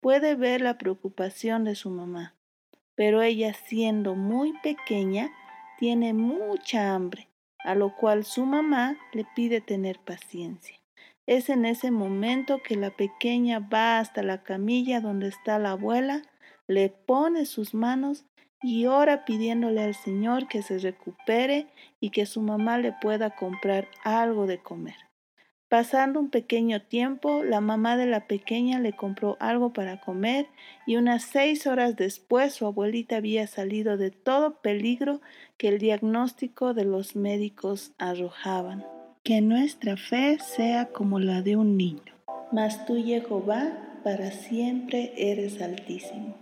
puede 0.00 0.36
ver 0.36 0.60
la 0.60 0.78
preocupación 0.78 1.64
de 1.64 1.74
su 1.74 1.90
mamá. 1.90 2.36
Pero 2.94 3.22
ella 3.22 3.52
siendo 3.54 4.14
muy 4.14 4.52
pequeña, 4.62 5.28
tiene 5.80 6.14
mucha 6.14 6.94
hambre 6.94 7.28
a 7.64 7.74
lo 7.74 7.96
cual 7.96 8.24
su 8.24 8.46
mamá 8.46 8.96
le 9.12 9.26
pide 9.34 9.60
tener 9.60 9.98
paciencia. 9.98 10.76
Es 11.26 11.48
en 11.48 11.64
ese 11.64 11.90
momento 11.90 12.62
que 12.62 12.76
la 12.76 12.90
pequeña 12.90 13.58
va 13.58 13.98
hasta 13.98 14.22
la 14.22 14.44
camilla 14.44 15.00
donde 15.00 15.26
está 15.26 15.58
la 15.58 15.72
abuela, 15.72 16.22
le 16.68 16.88
pone 16.88 17.46
sus 17.46 17.74
manos 17.74 18.24
y 18.62 18.86
ora 18.86 19.24
pidiéndole 19.24 19.82
al 19.82 19.94
Señor 19.94 20.48
que 20.48 20.62
se 20.62 20.78
recupere 20.78 21.66
y 22.00 22.10
que 22.10 22.26
su 22.26 22.40
mamá 22.40 22.78
le 22.78 22.92
pueda 22.92 23.30
comprar 23.30 23.88
algo 24.04 24.46
de 24.46 24.58
comer. 24.58 24.94
Pasando 25.72 26.20
un 26.20 26.28
pequeño 26.28 26.82
tiempo, 26.82 27.42
la 27.44 27.62
mamá 27.62 27.96
de 27.96 28.04
la 28.04 28.26
pequeña 28.26 28.78
le 28.78 28.92
compró 28.92 29.38
algo 29.40 29.72
para 29.72 30.02
comer 30.02 30.46
y 30.86 30.96
unas 30.96 31.24
seis 31.24 31.66
horas 31.66 31.96
después 31.96 32.52
su 32.52 32.66
abuelita 32.66 33.16
había 33.16 33.46
salido 33.46 33.96
de 33.96 34.10
todo 34.10 34.60
peligro 34.60 35.22
que 35.56 35.68
el 35.68 35.78
diagnóstico 35.78 36.74
de 36.74 36.84
los 36.84 37.16
médicos 37.16 37.92
arrojaban. 37.96 38.84
Que 39.24 39.40
nuestra 39.40 39.96
fe 39.96 40.38
sea 40.40 40.90
como 40.92 41.20
la 41.20 41.40
de 41.40 41.56
un 41.56 41.78
niño. 41.78 42.12
Mas 42.52 42.84
tú, 42.84 43.02
Jehová, 43.02 43.72
para 44.04 44.30
siempre 44.30 45.14
eres 45.16 45.62
altísimo. 45.62 46.41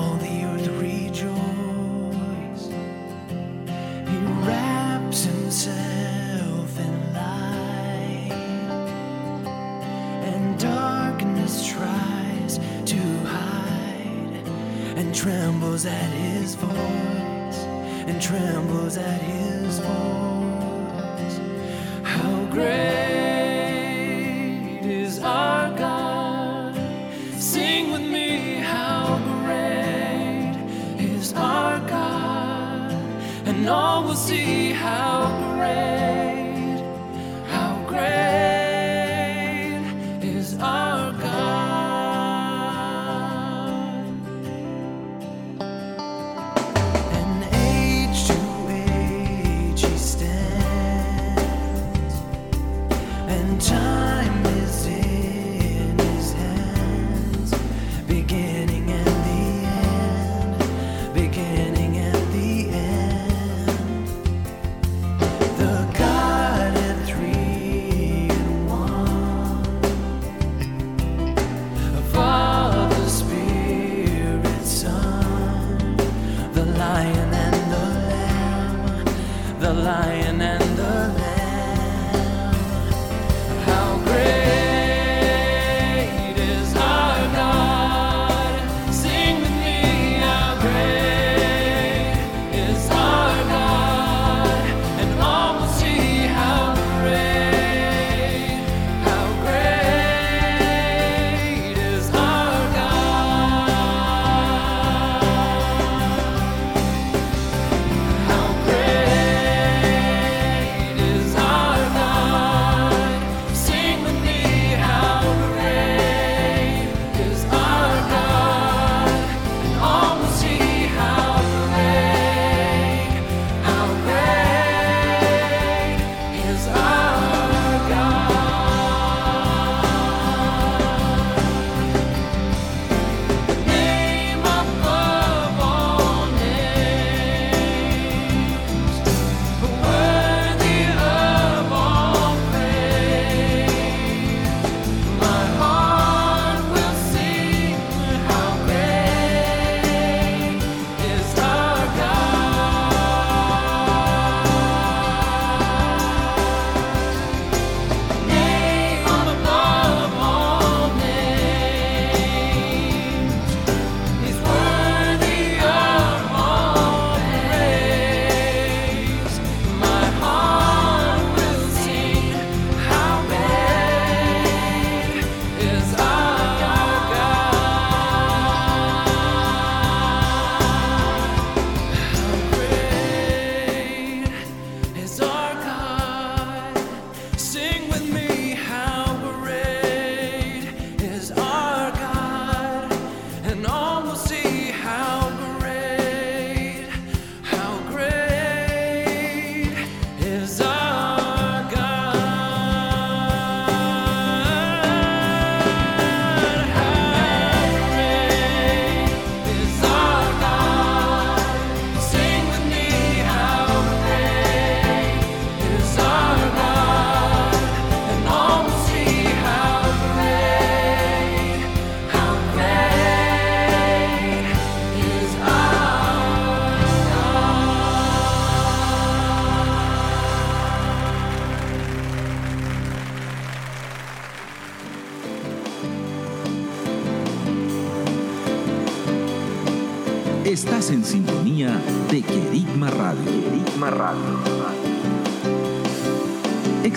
knows 15.05 15.85
at 15.85 16.11
his 16.11 16.55
voice 16.55 17.59
and 18.07 18.21
trembles 18.21 18.97
at 18.97 19.21
his 19.21 19.79
voice. 19.79 21.39
How 22.03 22.45
great 22.51 23.20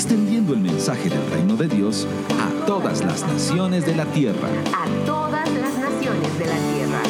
Extendiendo 0.05 0.53
el 0.53 0.61
mensaje 0.61 1.09
del 1.09 1.31
reino 1.31 1.57
de 1.57 1.67
Dios 1.67 2.07
a 2.39 2.67
todas 2.67 3.03
las 3.03 3.27
naciones 3.27 3.87
de 3.87 3.97
la 3.97 4.05
tierra. 4.05 4.49
a 4.75 5.07
todas 5.07 5.51
las 5.55 5.79
naciones 5.79 6.39
de 6.39 6.45
la 6.45 6.57
tierra. 6.75 7.03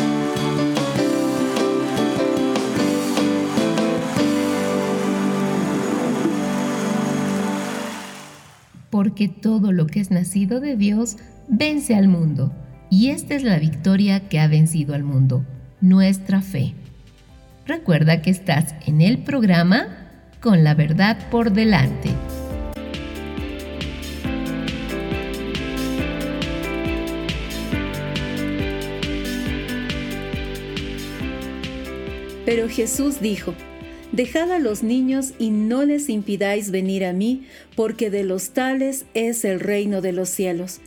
Porque 8.90 9.26
todo 9.26 9.72
lo 9.72 9.88
que 9.88 9.98
es 9.98 10.12
nacido 10.12 10.61
de 10.61 10.76
Dios 10.76 11.16
vence 11.48 11.96
al 11.96 12.07
mundo, 12.07 12.52
y 12.90 13.09
esta 13.09 13.35
es 13.35 13.42
la 13.42 13.59
victoria 13.59 14.28
que 14.28 14.38
ha 14.38 14.46
vencido 14.46 14.94
al 14.94 15.02
mundo, 15.02 15.44
nuestra 15.80 16.42
fe. 16.42 16.74
Recuerda 17.66 18.22
que 18.22 18.30
estás 18.30 18.76
en 18.87 19.00
el 19.00 19.18
programa 19.18 19.88
con 20.40 20.62
la 20.62 20.74
verdad 20.74 21.18
por 21.33 21.50
delante. 21.50 22.11
Pero 32.54 32.68
Jesús 32.68 33.20
dijo, 33.20 33.52
Dejad 34.12 34.52
a 34.52 34.60
los 34.60 34.84
niños 34.84 35.32
y 35.40 35.50
no 35.50 35.84
les 35.84 36.08
impidáis 36.08 36.70
venir 36.70 37.04
a 37.04 37.12
mí, 37.12 37.48
porque 37.74 38.10
de 38.10 38.22
los 38.22 38.50
tales 38.50 39.06
es 39.12 39.44
el 39.44 39.58
reino 39.58 40.00
de 40.00 40.12
los 40.12 40.28
cielos. 40.28 40.78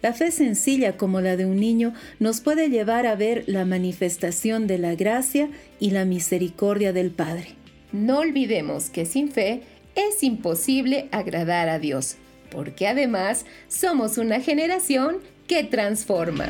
La 0.00 0.12
fe 0.12 0.30
sencilla 0.30 0.96
como 0.96 1.20
la 1.20 1.36
de 1.36 1.44
un 1.44 1.56
niño 1.56 1.92
nos 2.20 2.40
puede 2.40 2.70
llevar 2.70 3.04
a 3.08 3.16
ver 3.16 3.42
la 3.48 3.64
manifestación 3.64 4.68
de 4.68 4.78
la 4.78 4.94
gracia 4.94 5.50
y 5.80 5.90
la 5.90 6.04
misericordia 6.04 6.92
del 6.92 7.10
Padre. 7.10 7.56
No 7.90 8.20
olvidemos 8.20 8.88
que 8.88 9.04
sin 9.04 9.28
fe 9.28 9.62
es 9.96 10.22
imposible 10.22 11.08
agradar 11.10 11.68
a 11.68 11.80
Dios, 11.80 12.14
porque 12.48 12.86
además 12.86 13.44
somos 13.66 14.18
una 14.18 14.38
generación 14.38 15.16
que 15.48 15.64
transforma. 15.64 16.48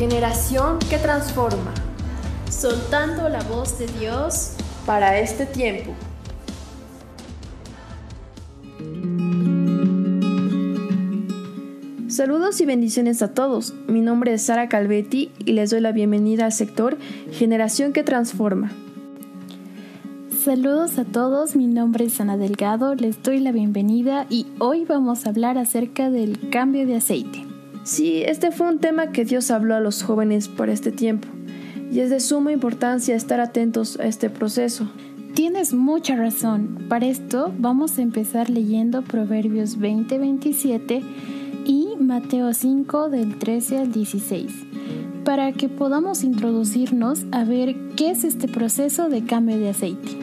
Generación 0.00 0.78
que 0.88 0.96
transforma. 0.96 1.74
Soltando 2.50 3.28
la 3.28 3.42
voz 3.42 3.78
de 3.78 3.86
Dios 3.86 4.52
para 4.86 5.18
este 5.18 5.44
tiempo. 5.44 5.92
Saludos 12.08 12.62
y 12.62 12.64
bendiciones 12.64 13.20
a 13.20 13.34
todos. 13.34 13.74
Mi 13.88 14.00
nombre 14.00 14.32
es 14.32 14.40
Sara 14.40 14.70
Calvetti 14.70 15.32
y 15.44 15.52
les 15.52 15.68
doy 15.68 15.80
la 15.80 15.92
bienvenida 15.92 16.46
al 16.46 16.52
sector 16.52 16.96
Generación 17.32 17.92
que 17.92 18.02
Transforma. 18.02 18.72
Saludos 20.42 20.98
a 20.98 21.04
todos, 21.04 21.56
mi 21.56 21.66
nombre 21.66 22.06
es 22.06 22.18
Ana 22.22 22.38
Delgado, 22.38 22.94
les 22.94 23.22
doy 23.22 23.38
la 23.38 23.52
bienvenida 23.52 24.24
y 24.30 24.46
hoy 24.60 24.86
vamos 24.86 25.26
a 25.26 25.28
hablar 25.28 25.58
acerca 25.58 26.08
del 26.08 26.48
cambio 26.48 26.86
de 26.86 26.96
aceite. 26.96 27.49
Sí, 27.82 28.22
este 28.24 28.50
fue 28.50 28.68
un 28.68 28.78
tema 28.78 29.10
que 29.10 29.24
Dios 29.24 29.50
habló 29.50 29.74
a 29.74 29.80
los 29.80 30.02
jóvenes 30.02 30.48
por 30.48 30.68
este 30.68 30.92
tiempo 30.92 31.28
y 31.90 32.00
es 32.00 32.10
de 32.10 32.20
suma 32.20 32.52
importancia 32.52 33.16
estar 33.16 33.40
atentos 33.40 33.98
a 33.98 34.06
este 34.06 34.30
proceso. 34.30 34.88
Tienes 35.34 35.72
mucha 35.74 36.16
razón. 36.16 36.86
Para 36.88 37.06
esto 37.06 37.52
vamos 37.58 37.98
a 37.98 38.02
empezar 38.02 38.50
leyendo 38.50 39.02
Proverbios 39.02 39.78
20-27 39.78 41.02
y 41.64 41.88
Mateo 41.98 42.52
5 42.52 43.10
del 43.10 43.38
13 43.38 43.78
al 43.78 43.92
16, 43.92 44.52
para 45.24 45.52
que 45.52 45.68
podamos 45.68 46.24
introducirnos 46.24 47.24
a 47.32 47.44
ver 47.44 47.76
qué 47.96 48.10
es 48.10 48.24
este 48.24 48.48
proceso 48.48 49.08
de 49.08 49.24
cambio 49.24 49.58
de 49.58 49.70
aceite. 49.70 50.18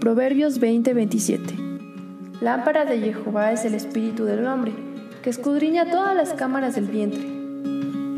Proverbios 0.00 0.60
20:27 0.60 2.40
Lámpara 2.40 2.84
de 2.84 2.98
Jehová 2.98 3.52
es 3.52 3.64
el 3.64 3.74
espíritu 3.74 4.24
del 4.24 4.44
hombre, 4.46 4.72
que 5.22 5.30
escudriña 5.30 5.88
todas 5.88 6.16
las 6.16 6.34
cámaras 6.34 6.74
del 6.74 6.86
vientre. 6.86 7.24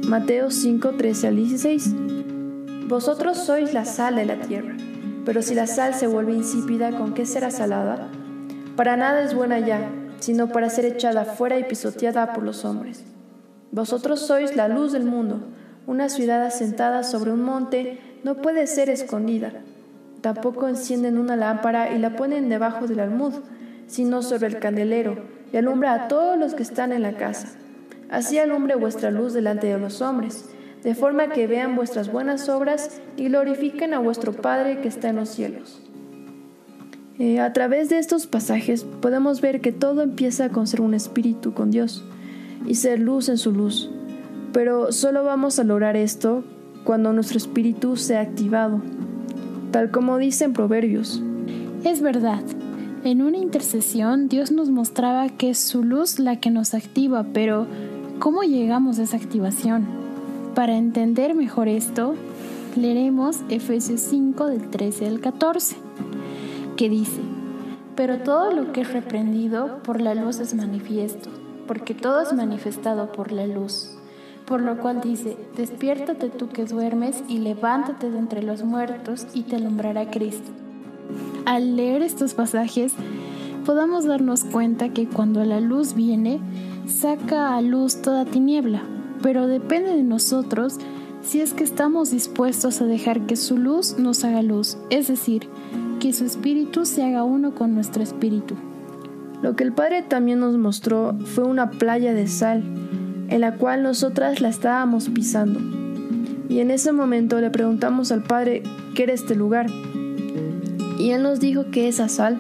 Mateo 0.08 0.50
5:13 0.50 1.28
al 1.28 1.36
16 1.36 1.94
Vosotros 2.88 3.36
sois 3.36 3.74
la 3.74 3.84
sal 3.84 4.16
de 4.16 4.24
la 4.24 4.40
tierra, 4.40 4.74
pero 5.26 5.42
si 5.42 5.54
la 5.54 5.66
sal 5.66 5.92
se 5.92 6.06
vuelve 6.06 6.32
insípida, 6.32 6.96
¿con 6.96 7.12
qué 7.12 7.26
será 7.26 7.50
salada? 7.50 8.08
Para 8.74 8.96
nada 8.96 9.22
es 9.22 9.34
buena 9.34 9.58
ya, 9.58 9.90
sino 10.18 10.48
para 10.48 10.70
ser 10.70 10.86
echada 10.86 11.26
fuera 11.26 11.58
y 11.58 11.64
pisoteada 11.64 12.32
por 12.32 12.42
los 12.42 12.64
hombres. 12.64 13.04
Vosotros 13.70 14.20
sois 14.20 14.56
la 14.56 14.68
luz 14.68 14.92
del 14.92 15.04
mundo. 15.04 15.40
Una 15.86 16.08
ciudad 16.08 16.42
asentada 16.42 17.02
sobre 17.02 17.32
un 17.32 17.42
monte 17.42 17.98
no 18.22 18.36
puede 18.36 18.66
ser 18.66 18.88
escondida. 18.88 19.52
Tampoco 20.22 20.68
encienden 20.68 21.18
una 21.18 21.36
lámpara 21.36 21.94
y 21.94 21.98
la 21.98 22.16
ponen 22.16 22.48
debajo 22.48 22.86
del 22.86 23.00
almud, 23.00 23.34
sino 23.86 24.22
sobre 24.22 24.46
el 24.46 24.58
candelero, 24.58 25.43
y 25.54 25.56
alumbra 25.56 25.94
a 25.94 26.08
todos 26.08 26.36
los 26.36 26.52
que 26.54 26.64
están 26.64 26.92
en 26.92 27.02
la 27.02 27.12
casa. 27.12 27.46
Así 28.10 28.38
alumbre 28.38 28.74
vuestra 28.74 29.12
luz 29.12 29.32
delante 29.32 29.68
de 29.68 29.78
los 29.78 30.02
hombres, 30.02 30.46
de 30.82 30.96
forma 30.96 31.28
que 31.28 31.46
vean 31.46 31.76
vuestras 31.76 32.10
buenas 32.10 32.48
obras 32.48 33.00
y 33.16 33.28
glorifiquen 33.28 33.94
a 33.94 34.00
vuestro 34.00 34.32
Padre 34.32 34.80
que 34.80 34.88
está 34.88 35.10
en 35.10 35.16
los 35.16 35.28
cielos. 35.28 35.80
Eh, 37.20 37.38
a 37.38 37.52
través 37.52 37.88
de 37.88 37.98
estos 37.98 38.26
pasajes 38.26 38.82
podemos 38.82 39.40
ver 39.40 39.60
que 39.60 39.70
todo 39.70 40.02
empieza 40.02 40.48
con 40.48 40.66
ser 40.66 40.80
un 40.80 40.92
espíritu 40.92 41.54
con 41.54 41.70
Dios 41.70 42.02
y 42.66 42.74
ser 42.74 42.98
luz 42.98 43.28
en 43.28 43.38
su 43.38 43.52
luz. 43.52 43.92
Pero 44.52 44.90
solo 44.90 45.22
vamos 45.22 45.60
a 45.60 45.64
lograr 45.64 45.96
esto 45.96 46.42
cuando 46.82 47.12
nuestro 47.12 47.38
espíritu 47.38 47.96
sea 47.96 48.22
activado, 48.22 48.82
tal 49.70 49.92
como 49.92 50.18
dice 50.18 50.46
en 50.46 50.52
Proverbios. 50.52 51.22
Es 51.84 52.00
verdad. 52.00 52.42
En 53.04 53.20
una 53.20 53.36
intercesión 53.36 54.28
Dios 54.28 54.50
nos 54.50 54.70
mostraba 54.70 55.28
que 55.28 55.50
es 55.50 55.58
su 55.58 55.84
luz 55.84 56.18
la 56.18 56.40
que 56.40 56.50
nos 56.50 56.72
activa, 56.72 57.26
pero 57.34 57.66
¿cómo 58.18 58.44
llegamos 58.44 58.98
a 58.98 59.02
esa 59.02 59.18
activación? 59.18 59.84
Para 60.54 60.78
entender 60.78 61.34
mejor 61.34 61.68
esto, 61.68 62.14
leeremos 62.76 63.40
Efesios 63.50 64.00
5 64.00 64.46
del 64.46 64.70
13 64.70 65.06
al 65.06 65.20
14 65.20 65.76
que 66.78 66.88
dice, 66.88 67.20
pero 67.94 68.20
todo 68.20 68.50
lo 68.52 68.72
que 68.72 68.80
es 68.80 68.92
reprendido 68.94 69.82
por 69.82 70.00
la 70.00 70.14
luz 70.14 70.40
es 70.40 70.54
manifiesto, 70.54 71.28
porque 71.66 71.92
todo 71.92 72.22
es 72.22 72.32
manifestado 72.32 73.12
por 73.12 73.32
la 73.32 73.46
luz. 73.46 73.98
Por 74.46 74.62
lo 74.62 74.78
cual 74.78 75.02
dice, 75.02 75.36
despiértate 75.58 76.30
tú 76.30 76.48
que 76.48 76.64
duermes 76.64 77.22
y 77.28 77.36
levántate 77.38 78.10
de 78.10 78.18
entre 78.18 78.42
los 78.42 78.64
muertos 78.64 79.26
y 79.34 79.42
te 79.42 79.56
alumbrará 79.56 80.10
Cristo. 80.10 80.63
Al 81.44 81.76
leer 81.76 82.02
estos 82.02 82.34
pasajes, 82.34 82.94
podamos 83.64 84.04
darnos 84.04 84.44
cuenta 84.44 84.90
que 84.90 85.06
cuando 85.06 85.44
la 85.44 85.60
luz 85.60 85.94
viene, 85.94 86.40
saca 86.86 87.56
a 87.56 87.60
luz 87.60 88.02
toda 88.02 88.24
tiniebla, 88.24 88.82
pero 89.22 89.46
depende 89.46 89.94
de 89.94 90.02
nosotros 90.02 90.78
si 91.22 91.40
es 91.40 91.54
que 91.54 91.64
estamos 91.64 92.10
dispuestos 92.10 92.80
a 92.80 92.86
dejar 92.86 93.26
que 93.26 93.36
su 93.36 93.58
luz 93.58 93.98
nos 93.98 94.24
haga 94.24 94.42
luz, 94.42 94.76
es 94.90 95.08
decir, 95.08 95.48
que 96.00 96.12
su 96.12 96.24
espíritu 96.24 96.84
se 96.84 97.02
haga 97.02 97.24
uno 97.24 97.54
con 97.54 97.74
nuestro 97.74 98.02
espíritu. 98.02 98.54
Lo 99.42 99.56
que 99.56 99.64
el 99.64 99.72
Padre 99.72 100.02
también 100.02 100.40
nos 100.40 100.56
mostró 100.56 101.14
fue 101.24 101.44
una 101.44 101.70
playa 101.70 102.14
de 102.14 102.26
sal, 102.26 102.62
en 103.28 103.40
la 103.40 103.56
cual 103.56 103.82
nosotras 103.82 104.40
la 104.40 104.48
estábamos 104.48 105.08
pisando. 105.08 105.60
Y 106.48 106.60
en 106.60 106.70
ese 106.70 106.92
momento 106.92 107.40
le 107.40 107.50
preguntamos 107.50 108.12
al 108.12 108.22
Padre 108.22 108.62
qué 108.94 109.04
era 109.04 109.12
este 109.12 109.34
lugar. 109.34 109.66
Y 110.98 111.10
Él 111.10 111.22
nos 111.22 111.40
dijo 111.40 111.70
que 111.70 111.88
esa 111.88 112.08
sal 112.08 112.38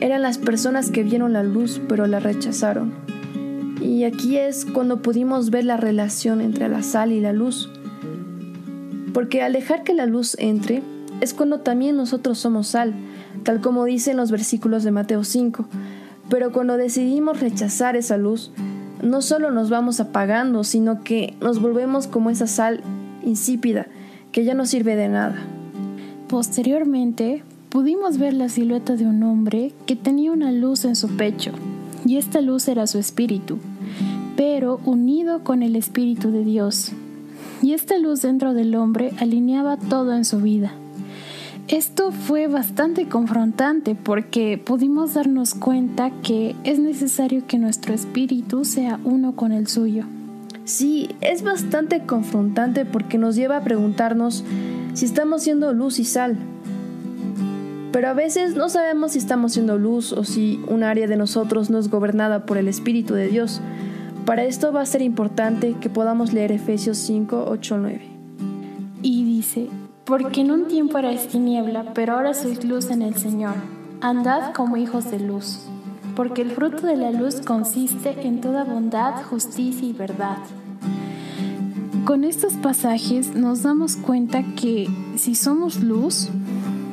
eran 0.00 0.22
las 0.22 0.38
personas 0.38 0.90
que 0.90 1.02
vieron 1.02 1.32
la 1.32 1.42
luz 1.42 1.80
pero 1.88 2.06
la 2.06 2.20
rechazaron. 2.20 2.92
Y 3.80 4.04
aquí 4.04 4.36
es 4.36 4.64
cuando 4.64 5.02
pudimos 5.02 5.50
ver 5.50 5.64
la 5.64 5.76
relación 5.76 6.40
entre 6.40 6.68
la 6.68 6.82
sal 6.82 7.12
y 7.12 7.20
la 7.20 7.32
luz. 7.32 7.70
Porque 9.14 9.42
al 9.42 9.52
dejar 9.52 9.84
que 9.84 9.94
la 9.94 10.06
luz 10.06 10.36
entre, 10.38 10.82
es 11.20 11.32
cuando 11.34 11.60
también 11.60 11.96
nosotros 11.96 12.38
somos 12.38 12.68
sal, 12.68 12.94
tal 13.42 13.60
como 13.60 13.84
dicen 13.84 14.16
los 14.16 14.30
versículos 14.30 14.84
de 14.84 14.90
Mateo 14.90 15.24
5. 15.24 15.66
Pero 16.28 16.52
cuando 16.52 16.76
decidimos 16.76 17.40
rechazar 17.40 17.96
esa 17.96 18.16
luz, 18.16 18.50
no 19.02 19.22
solo 19.22 19.50
nos 19.50 19.70
vamos 19.70 20.00
apagando, 20.00 20.64
sino 20.64 21.02
que 21.02 21.36
nos 21.40 21.60
volvemos 21.60 22.06
como 22.06 22.30
esa 22.30 22.46
sal 22.46 22.80
insípida, 23.24 23.86
que 24.32 24.44
ya 24.44 24.54
no 24.54 24.66
sirve 24.66 24.96
de 24.96 25.08
nada. 25.08 25.36
Posteriormente, 26.28 27.42
pudimos 27.76 28.16
ver 28.16 28.32
la 28.32 28.48
silueta 28.48 28.96
de 28.96 29.06
un 29.06 29.22
hombre 29.22 29.74
que 29.84 29.96
tenía 29.96 30.32
una 30.32 30.50
luz 30.50 30.86
en 30.86 30.96
su 30.96 31.08
pecho, 31.08 31.52
y 32.06 32.16
esta 32.16 32.40
luz 32.40 32.68
era 32.68 32.86
su 32.86 32.96
espíritu, 32.96 33.58
pero 34.34 34.80
unido 34.86 35.44
con 35.44 35.62
el 35.62 35.76
espíritu 35.76 36.30
de 36.30 36.42
Dios. 36.42 36.92
Y 37.60 37.74
esta 37.74 37.98
luz 37.98 38.22
dentro 38.22 38.54
del 38.54 38.74
hombre 38.76 39.12
alineaba 39.18 39.76
todo 39.76 40.14
en 40.14 40.24
su 40.24 40.38
vida. 40.38 40.72
Esto 41.68 42.12
fue 42.12 42.46
bastante 42.46 43.08
confrontante 43.08 43.94
porque 43.94 44.56
pudimos 44.56 45.12
darnos 45.12 45.54
cuenta 45.54 46.10
que 46.22 46.56
es 46.64 46.78
necesario 46.78 47.46
que 47.46 47.58
nuestro 47.58 47.92
espíritu 47.92 48.64
sea 48.64 48.98
uno 49.04 49.36
con 49.36 49.52
el 49.52 49.66
suyo. 49.66 50.06
Sí, 50.64 51.10
es 51.20 51.42
bastante 51.42 52.06
confrontante 52.06 52.86
porque 52.86 53.18
nos 53.18 53.36
lleva 53.36 53.58
a 53.58 53.64
preguntarnos 53.64 54.44
si 54.94 55.04
estamos 55.04 55.42
siendo 55.42 55.74
luz 55.74 55.98
y 55.98 56.04
sal. 56.04 56.38
Pero 57.92 58.08
a 58.08 58.14
veces 58.14 58.54
no 58.56 58.68
sabemos 58.68 59.12
si 59.12 59.18
estamos 59.18 59.52
siendo 59.52 59.78
luz 59.78 60.12
o 60.12 60.24
si 60.24 60.62
un 60.68 60.82
área 60.82 61.06
de 61.06 61.16
nosotros 61.16 61.70
no 61.70 61.78
es 61.78 61.88
gobernada 61.88 62.46
por 62.46 62.58
el 62.58 62.68
Espíritu 62.68 63.14
de 63.14 63.28
Dios. 63.28 63.60
Para 64.24 64.44
esto 64.44 64.72
va 64.72 64.80
a 64.80 64.86
ser 64.86 65.02
importante 65.02 65.76
que 65.80 65.88
podamos 65.88 66.32
leer 66.32 66.52
Efesios 66.52 66.98
5, 66.98 67.46
8, 67.48 67.78
9. 67.78 68.00
Y 69.02 69.24
dice, 69.24 69.68
porque 70.04 70.40
en 70.40 70.50
un 70.50 70.68
tiempo 70.68 70.98
erais 70.98 71.28
tiniebla, 71.28 71.92
pero 71.94 72.14
ahora 72.14 72.34
sois 72.34 72.64
luz 72.64 72.90
en 72.90 73.02
el 73.02 73.16
Señor. 73.16 73.54
Andad 74.00 74.52
como 74.52 74.76
hijos 74.76 75.10
de 75.10 75.18
luz, 75.20 75.66
porque 76.14 76.42
el 76.42 76.50
fruto 76.50 76.86
de 76.86 76.96
la 76.96 77.10
luz 77.10 77.40
consiste 77.40 78.14
en 78.26 78.40
toda 78.40 78.64
bondad, 78.64 79.22
justicia 79.24 79.88
y 79.88 79.92
verdad. 79.92 80.38
Con 82.04 82.22
estos 82.22 82.54
pasajes 82.54 83.34
nos 83.34 83.64
damos 83.64 83.96
cuenta 83.96 84.44
que 84.54 84.88
si 85.16 85.34
somos 85.34 85.82
luz, 85.82 86.28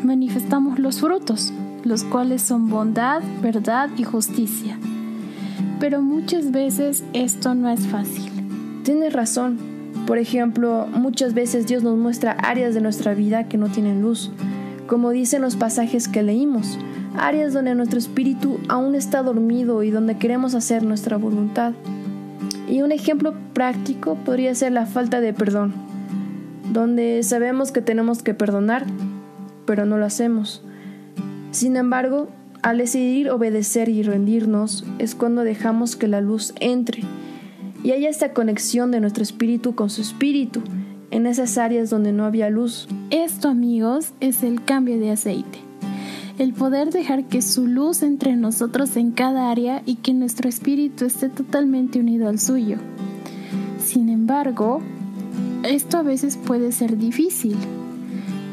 manifestamos 0.04 0.80
los 0.80 1.00
frutos, 1.00 1.54
los 1.84 2.04
cuales 2.04 2.42
son 2.42 2.70
bondad, 2.70 3.22
verdad 3.42 3.89
y 3.98 4.04
justicia. 4.04 4.78
Pero 5.80 6.02
muchas 6.02 6.52
veces 6.52 7.04
esto 7.13 7.56
no 7.56 7.70
es 7.70 7.88
fácil. 7.88 8.32
Tienes 8.84 9.13
razón, 9.13 9.58
por 10.06 10.18
ejemplo, 10.18 10.88
muchas 10.92 11.34
veces 11.34 11.66
Dios 11.66 11.84
nos 11.84 11.98
muestra 11.98 12.34
áreas 12.34 12.74
de 12.74 12.82
nuestra 12.82 13.13
vida 13.13 13.48
que 13.48 13.58
no 13.58 13.70
tienen 13.70 14.02
luz, 14.02 14.32
como 14.86 15.12
dicen 15.12 15.42
los 15.42 15.56
pasajes 15.56 16.10
que 16.10 16.24
leímos, 16.24 16.78
áreas 17.18 17.54
donde 17.54 17.74
nuestro 17.74 18.00
espíritu 18.00 18.60
aún 18.68 18.96
está 18.96 19.24
dormido 19.24 19.82
y 19.82 19.92
donde 19.92 20.18
queremos 20.18 20.56
hacer 20.56 20.84
nuestra 20.84 21.16
voluntad. 21.16 21.74
Y 22.68 22.82
un 22.82 22.92
ejemplo 22.92 23.34
práctico 23.54 24.16
podría 24.16 24.54
ser 24.56 24.74
la 24.74 24.86
falta 24.86 25.22
de 25.22 25.34
perdón, 25.34 25.74
donde 26.74 27.24
sabemos 27.24 27.72
que 27.72 27.82
tenemos 27.82 28.24
que 28.24 28.34
perdonar, 28.34 28.86
pero 29.65 29.86
no 29.86 29.97
lo 29.97 30.06
hacemos. 30.06 30.63
Sin 31.52 31.76
embargo, 31.76 32.30
al 32.62 32.78
decidir 32.78 33.30
obedecer 33.30 33.89
y 33.89 34.04
rendirnos 34.04 34.86
es 34.97 35.15
cuando 35.15 35.43
dejamos 35.43 35.95
que 35.95 36.08
la 36.08 36.21
luz 36.21 36.54
entre 36.60 37.04
y 37.84 37.91
haya 37.91 38.10
esta 38.10 38.34
conexión 38.34 38.91
de 38.91 39.02
nuestro 39.02 39.23
espíritu 39.23 39.76
con 39.76 39.89
su 39.89 40.02
espíritu 40.02 40.62
en 41.12 41.28
esas 41.28 41.58
áreas 41.58 41.89
donde 41.89 42.13
no 42.13 42.26
había 42.26 42.49
luz. 42.49 42.88
Esto, 43.10 43.49
amigos, 43.49 44.13
es 44.19 44.41
el 44.41 44.63
cambio 44.63 44.97
de 44.97 45.12
aceite. 45.12 45.60
El 46.39 46.54
poder 46.54 46.89
dejar 46.91 47.26
que 47.26 47.43
su 47.43 47.67
luz 47.67 48.02
entre 48.02 48.32
en 48.32 48.41
nosotros 48.41 48.95
en 48.97 49.12
cada 49.12 49.52
área 49.52 49.84
y 49.86 49.95
que 49.95 50.13
nuestro 50.13 50.49
espíritu 50.49 51.06
esté 51.06 51.30
totalmente 51.30 51.99
unido 51.99 52.28
al 52.28 52.39
suyo. 52.39 52.78
Sin 53.78 54.10
embargo, 54.10 54.82
esto 55.63 55.97
a 55.97 56.02
veces 56.02 56.38
puede 56.38 56.71
ser 56.71 56.97
difícil, 56.97 57.58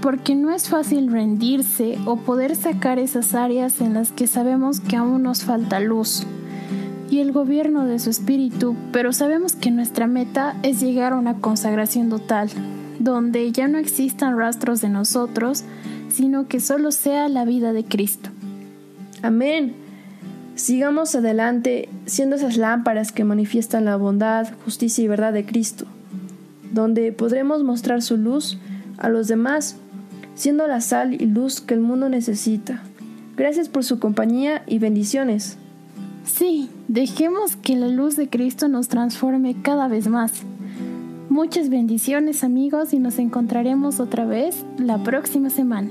porque 0.01 0.35
no 0.35 0.51
es 0.51 0.69
fácil 0.69 1.11
rendirse 1.11 1.99
o 2.07 2.17
poder 2.17 2.57
sacar 2.57 2.99
esas 2.99 3.35
áreas 3.35 3.81
en 3.81 3.95
las 3.95 4.13
que 4.13 4.27
sabemos 4.27 4.81
que 4.81 4.97
aún 4.97 5.23
nos 5.23 5.45
falta 5.45 5.81
luz 5.81 6.27
y 7.11 7.19
el 7.19 7.33
gobierno 7.33 7.87
de 7.87 7.99
su 7.99 8.09
espíritu, 8.09 8.77
pero 8.93 9.13
sabemos 9.13 9.55
que 9.55 9.71
nuestra 9.71 10.07
meta 10.07 10.57
es 10.63 10.81
llegar 10.81 11.13
a 11.13 11.17
una 11.17 11.39
consagración 11.39 12.09
total, 12.09 12.49
donde 13.01 13.51
ya 13.51 13.67
no 13.67 13.79
existan 13.79 14.39
rastros 14.39 14.81
de 14.81 14.91
nosotros, 14.91 15.65
sino 16.09 16.47
que 16.47 16.61
solo 16.61 16.93
sea 16.93 17.29
la 17.29 17.45
vida 17.45 17.73
de 17.73 17.85
Cristo. 17.85 18.31
Amén. 19.23 19.75
Sigamos 20.55 21.15
adelante 21.15 21.89
siendo 22.07 22.37
esas 22.37 22.57
lámparas 22.57 23.13
que 23.13 23.25
manifiestan 23.25 23.87
la 23.87 23.97
bondad, 23.97 24.49
justicia 24.65 25.03
y 25.03 25.09
verdad 25.09 25.33
de 25.33 25.45
Cristo, 25.45 25.87
donde 26.73 27.13
podremos 27.13 27.65
mostrar 27.65 28.03
su 28.03 28.17
luz 28.17 28.59
a 28.99 29.09
los 29.09 29.27
demás, 29.27 29.77
siendo 30.41 30.67
la 30.67 30.81
sal 30.81 31.13
y 31.13 31.27
luz 31.27 31.61
que 31.61 31.75
el 31.75 31.81
mundo 31.81 32.09
necesita. 32.09 32.83
Gracias 33.37 33.69
por 33.69 33.85
su 33.85 33.99
compañía 33.99 34.63
y 34.67 34.79
bendiciones. 34.79 35.59
Sí, 36.25 36.71
dejemos 36.89 37.57
que 37.57 37.77
la 37.77 37.89
luz 37.89 38.17
de 38.17 38.31
Cristo 38.31 38.67
nos 38.67 38.89
transforme 38.89 39.61
cada 39.61 39.87
vez 39.87 40.09
más. 40.09 40.33
Muchas 41.29 41.69
bendiciones 41.69 42.43
amigos 42.43 42.95
y 42.95 42.99
nos 42.99 43.19
encontraremos 43.19 44.01
otra 44.01 44.25
vez 44.25 44.65
la 44.79 45.03
próxima 45.03 45.51
semana. 45.51 45.91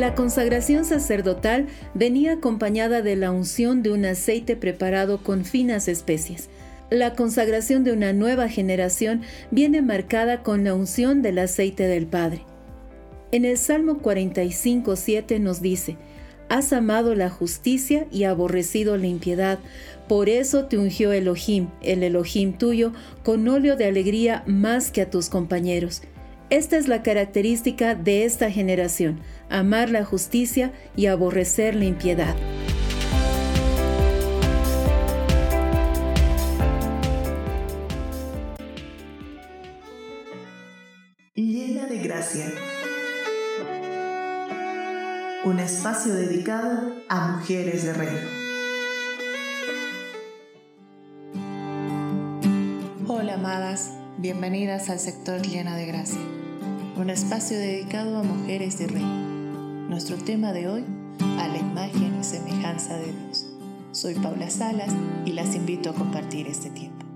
La 0.00 0.14
consagración 0.14 0.86
sacerdotal 0.86 1.66
venía 1.92 2.32
acompañada 2.32 3.02
de 3.02 3.16
la 3.16 3.30
unción 3.30 3.82
de 3.82 3.90
un 3.90 4.06
aceite 4.06 4.56
preparado 4.56 5.22
con 5.22 5.44
finas 5.44 5.88
especias. 5.88 6.48
La 6.88 7.12
consagración 7.12 7.84
de 7.84 7.92
una 7.92 8.14
nueva 8.14 8.48
generación 8.48 9.20
viene 9.50 9.82
marcada 9.82 10.42
con 10.42 10.64
la 10.64 10.72
unción 10.72 11.20
del 11.20 11.38
aceite 11.38 11.86
del 11.86 12.06
Padre. 12.06 12.46
En 13.30 13.44
el 13.44 13.58
Salmo 13.58 13.98
45, 13.98 14.96
7 14.96 15.38
nos 15.38 15.60
dice, 15.60 15.98
Has 16.48 16.72
amado 16.72 17.14
la 17.14 17.28
justicia 17.28 18.06
y 18.10 18.24
aborrecido 18.24 18.96
la 18.96 19.06
impiedad, 19.06 19.58
por 20.08 20.30
eso 20.30 20.64
te 20.64 20.78
ungió 20.78 21.12
Elohim, 21.12 21.68
el 21.82 22.04
Elohim 22.04 22.54
tuyo, 22.54 22.94
con 23.22 23.46
óleo 23.46 23.76
de 23.76 23.84
alegría 23.84 24.44
más 24.46 24.90
que 24.92 25.02
a 25.02 25.10
tus 25.10 25.28
compañeros. 25.28 26.00
Esta 26.50 26.76
es 26.76 26.88
la 26.88 27.04
característica 27.04 27.94
de 27.94 28.24
esta 28.24 28.50
generación, 28.50 29.20
amar 29.48 29.88
la 29.88 30.04
justicia 30.04 30.72
y 30.96 31.06
aborrecer 31.06 31.76
la 31.76 31.84
impiedad. 31.84 32.34
Llena 41.36 41.86
de 41.86 41.98
gracia. 41.98 42.46
Un 45.44 45.60
espacio 45.60 46.14
dedicado 46.14 46.96
a 47.08 47.28
mujeres 47.28 47.84
de 47.84 47.92
reino. 47.92 48.40
Hola 53.06 53.34
amadas, 53.34 53.92
bienvenidas 54.18 54.90
al 54.90 54.98
sector 54.98 55.40
Llena 55.42 55.76
de 55.76 55.86
Gracia, 55.86 56.20
un 57.00 57.08
espacio 57.08 57.58
dedicado 57.58 58.18
a 58.18 58.22
mujeres 58.22 58.78
de 58.78 58.86
reino. 58.86 59.88
Nuestro 59.88 60.16
tema 60.18 60.52
de 60.52 60.68
hoy, 60.68 60.84
a 61.38 61.48
la 61.48 61.56
imagen 61.56 62.18
y 62.20 62.24
semejanza 62.24 62.98
de 62.98 63.12
Dios. 63.12 63.46
Soy 63.92 64.14
Paula 64.14 64.50
Salas 64.50 64.92
y 65.24 65.32
las 65.32 65.54
invito 65.54 65.90
a 65.90 65.94
compartir 65.94 66.46
este 66.46 66.68
tiempo. 66.68 67.06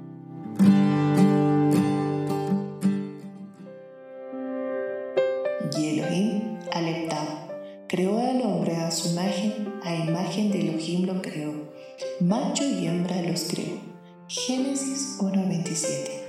Y 5.78 5.98
Elohim 5.98 6.58
aleptaba, 6.72 7.46
creó 7.86 8.18
al 8.18 8.40
hombre 8.40 8.76
a 8.76 8.90
su 8.90 9.10
imagen, 9.10 9.74
a 9.82 9.94
imagen 9.94 10.50
de 10.50 10.60
Elohim 10.60 11.04
lo 11.04 11.20
creó, 11.20 11.52
macho 12.20 12.64
y 12.64 12.86
hembra 12.86 13.20
los 13.20 13.44
creó. 13.44 13.78
Génesis 14.28 15.18
1.27 15.20 16.23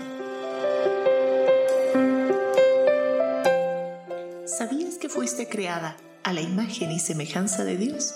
a 6.25 6.33
la 6.33 6.41
imagen 6.41 6.91
y 6.91 6.97
semejanza 6.97 7.63
de 7.63 7.77
Dios? 7.77 8.15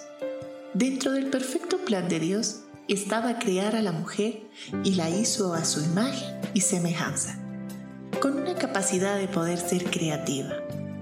Dentro 0.74 1.12
del 1.12 1.28
perfecto 1.28 1.78
plan 1.86 2.10
de 2.10 2.20
Dios 2.20 2.62
estaba 2.88 3.38
crear 3.38 3.76
a 3.76 3.84
la 3.84 3.92
mujer 3.92 4.42
y 4.84 4.96
la 4.96 5.12
hizo 5.12 5.54
a 5.54 5.64
su 5.64 5.82
imagen 5.82 6.42
y 6.56 6.62
semejanza, 6.62 7.38
con 8.20 8.36
una 8.36 8.56
capacidad 8.56 9.16
de 9.20 9.28
poder 9.28 9.60
ser 9.60 9.84
creativa, 9.92 10.56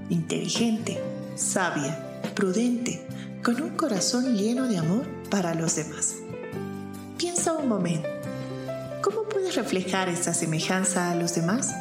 inteligente, 0.10 1.02
sabia, 1.36 2.22
prudente, 2.36 3.08
con 3.42 3.62
un 3.62 3.78
corazón 3.78 4.36
lleno 4.36 4.68
de 4.68 4.78
amor 4.78 5.06
para 5.30 5.56
los 5.56 5.78
demás. 5.78 6.16
Piensa 7.18 7.54
un 7.54 7.70
momento, 7.70 8.10
¿cómo 9.02 9.24
puedes 9.24 9.56
reflejar 9.56 10.10
esa 10.10 10.34
semejanza 10.34 11.10
a 11.10 11.16
los 11.16 11.36
demás? 11.36 11.74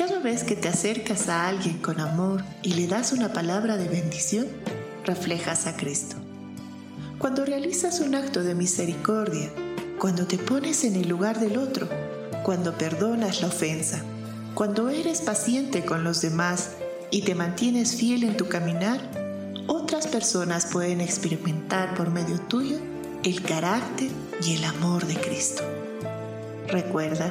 Cada 0.00 0.18
vez 0.18 0.44
que 0.44 0.56
te 0.56 0.66
acercas 0.66 1.28
a 1.28 1.46
alguien 1.46 1.76
con 1.76 2.00
amor 2.00 2.42
y 2.62 2.72
le 2.72 2.86
das 2.86 3.12
una 3.12 3.34
palabra 3.34 3.76
de 3.76 3.86
bendición, 3.86 4.48
reflejas 5.04 5.66
a 5.66 5.76
Cristo. 5.76 6.16
Cuando 7.18 7.44
realizas 7.44 8.00
un 8.00 8.14
acto 8.14 8.42
de 8.42 8.54
misericordia, 8.54 9.50
cuando 9.98 10.26
te 10.26 10.38
pones 10.38 10.84
en 10.84 10.96
el 10.96 11.06
lugar 11.06 11.38
del 11.38 11.58
otro, 11.58 11.86
cuando 12.44 12.78
perdonas 12.78 13.42
la 13.42 13.48
ofensa, 13.48 14.00
cuando 14.54 14.88
eres 14.88 15.20
paciente 15.20 15.84
con 15.84 16.02
los 16.02 16.22
demás 16.22 16.70
y 17.10 17.20
te 17.20 17.34
mantienes 17.34 17.94
fiel 17.94 18.24
en 18.24 18.38
tu 18.38 18.48
caminar, 18.48 19.02
otras 19.66 20.06
personas 20.06 20.64
pueden 20.64 21.02
experimentar 21.02 21.94
por 21.94 22.08
medio 22.08 22.40
tuyo 22.40 22.78
el 23.22 23.42
carácter 23.42 24.08
y 24.42 24.54
el 24.54 24.64
amor 24.64 25.06
de 25.06 25.16
Cristo. 25.16 25.62
Recuerda, 26.68 27.30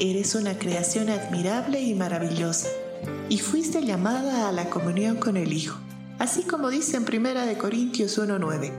eres 0.00 0.34
una 0.34 0.58
creación 0.58 1.10
admirable 1.10 1.80
y 1.80 1.94
maravillosa 1.94 2.68
y 3.28 3.38
fuiste 3.38 3.84
llamada 3.84 4.48
a 4.48 4.52
la 4.52 4.70
comunión 4.70 5.16
con 5.16 5.36
el 5.36 5.52
Hijo, 5.52 5.78
así 6.18 6.42
como 6.42 6.70
dice 6.70 6.96
en 6.96 7.04
1 7.04 7.58
Corintios 7.58 8.18
1.9. 8.18 8.72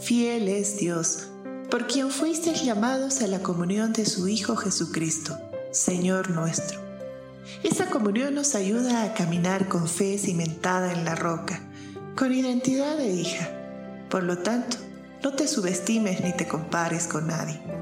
Fiel 0.00 0.48
es 0.48 0.78
Dios, 0.78 1.28
por 1.70 1.86
quien 1.86 2.10
fuisteis 2.10 2.62
llamados 2.62 3.22
a 3.22 3.26
la 3.26 3.40
comunión 3.40 3.92
de 3.94 4.04
su 4.04 4.28
Hijo 4.28 4.54
Jesucristo, 4.54 5.36
Señor 5.72 6.30
nuestro. 6.30 6.78
Esa 7.62 7.86
comunión 7.86 8.34
nos 8.34 8.54
ayuda 8.54 9.02
a 9.02 9.14
caminar 9.14 9.66
con 9.66 9.88
fe 9.88 10.18
cimentada 10.18 10.92
en 10.92 11.04
la 11.04 11.14
roca, 11.14 11.60
con 12.16 12.34
identidad 12.34 12.96
de 12.98 13.08
hija. 13.08 13.48
Por 14.10 14.24
lo 14.24 14.38
tanto, 14.38 14.76
no 15.22 15.32
te 15.32 15.48
subestimes 15.48 16.20
ni 16.20 16.32
te 16.34 16.46
compares 16.46 17.06
con 17.06 17.26
nadie. 17.26 17.79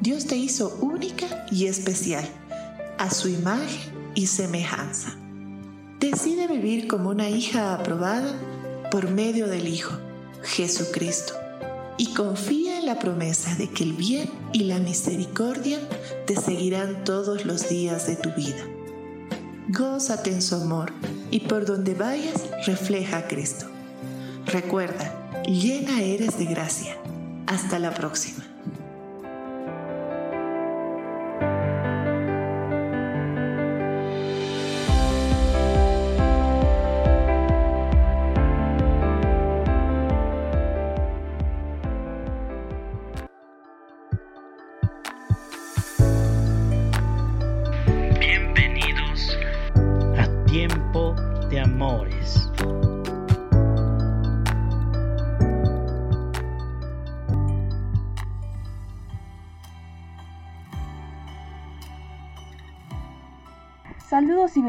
Dios 0.00 0.26
te 0.26 0.36
hizo 0.36 0.78
única 0.80 1.46
y 1.50 1.66
especial, 1.66 2.24
a 2.98 3.10
su 3.10 3.28
imagen 3.28 3.92
y 4.14 4.28
semejanza. 4.28 5.16
Decide 5.98 6.46
vivir 6.46 6.86
como 6.86 7.10
una 7.10 7.28
hija 7.28 7.74
aprobada 7.74 8.32
por 8.92 9.10
medio 9.10 9.48
del 9.48 9.66
Hijo, 9.66 9.98
Jesucristo, 10.44 11.34
y 11.96 12.14
confía 12.14 12.78
en 12.78 12.86
la 12.86 13.00
promesa 13.00 13.56
de 13.56 13.68
que 13.68 13.82
el 13.82 13.92
bien 13.92 14.30
y 14.52 14.64
la 14.64 14.78
misericordia 14.78 15.80
te 16.26 16.36
seguirán 16.36 17.02
todos 17.02 17.44
los 17.44 17.68
días 17.68 18.06
de 18.06 18.14
tu 18.14 18.30
vida. 18.34 18.64
Gózate 19.68 20.30
en 20.30 20.42
su 20.42 20.54
amor 20.54 20.92
y 21.32 21.40
por 21.40 21.66
donde 21.66 21.94
vayas 21.94 22.44
refleja 22.66 23.18
a 23.18 23.28
Cristo. 23.28 23.66
Recuerda, 24.46 25.42
llena 25.44 26.00
eres 26.02 26.38
de 26.38 26.46
gracia. 26.46 26.96
Hasta 27.46 27.78
la 27.78 27.92
próxima. 27.92 28.47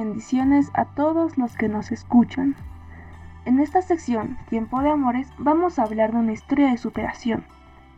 Bendiciones 0.10 0.72
a 0.74 0.86
todos 0.86 1.38
los 1.38 1.56
que 1.56 1.70
nos 1.70 1.92
escuchan. 1.92 2.56
En 3.46 3.60
esta 3.60 3.84
sección, 3.84 4.40
Tiempo 4.50 4.82
de 4.82 4.90
Amores, 4.90 5.28
vamos 5.38 5.78
a 5.78 5.84
hablar 5.84 6.12
de 6.12 6.18
una 6.18 6.34
historia 6.34 6.72
de 6.72 6.80
superación, 6.80 7.44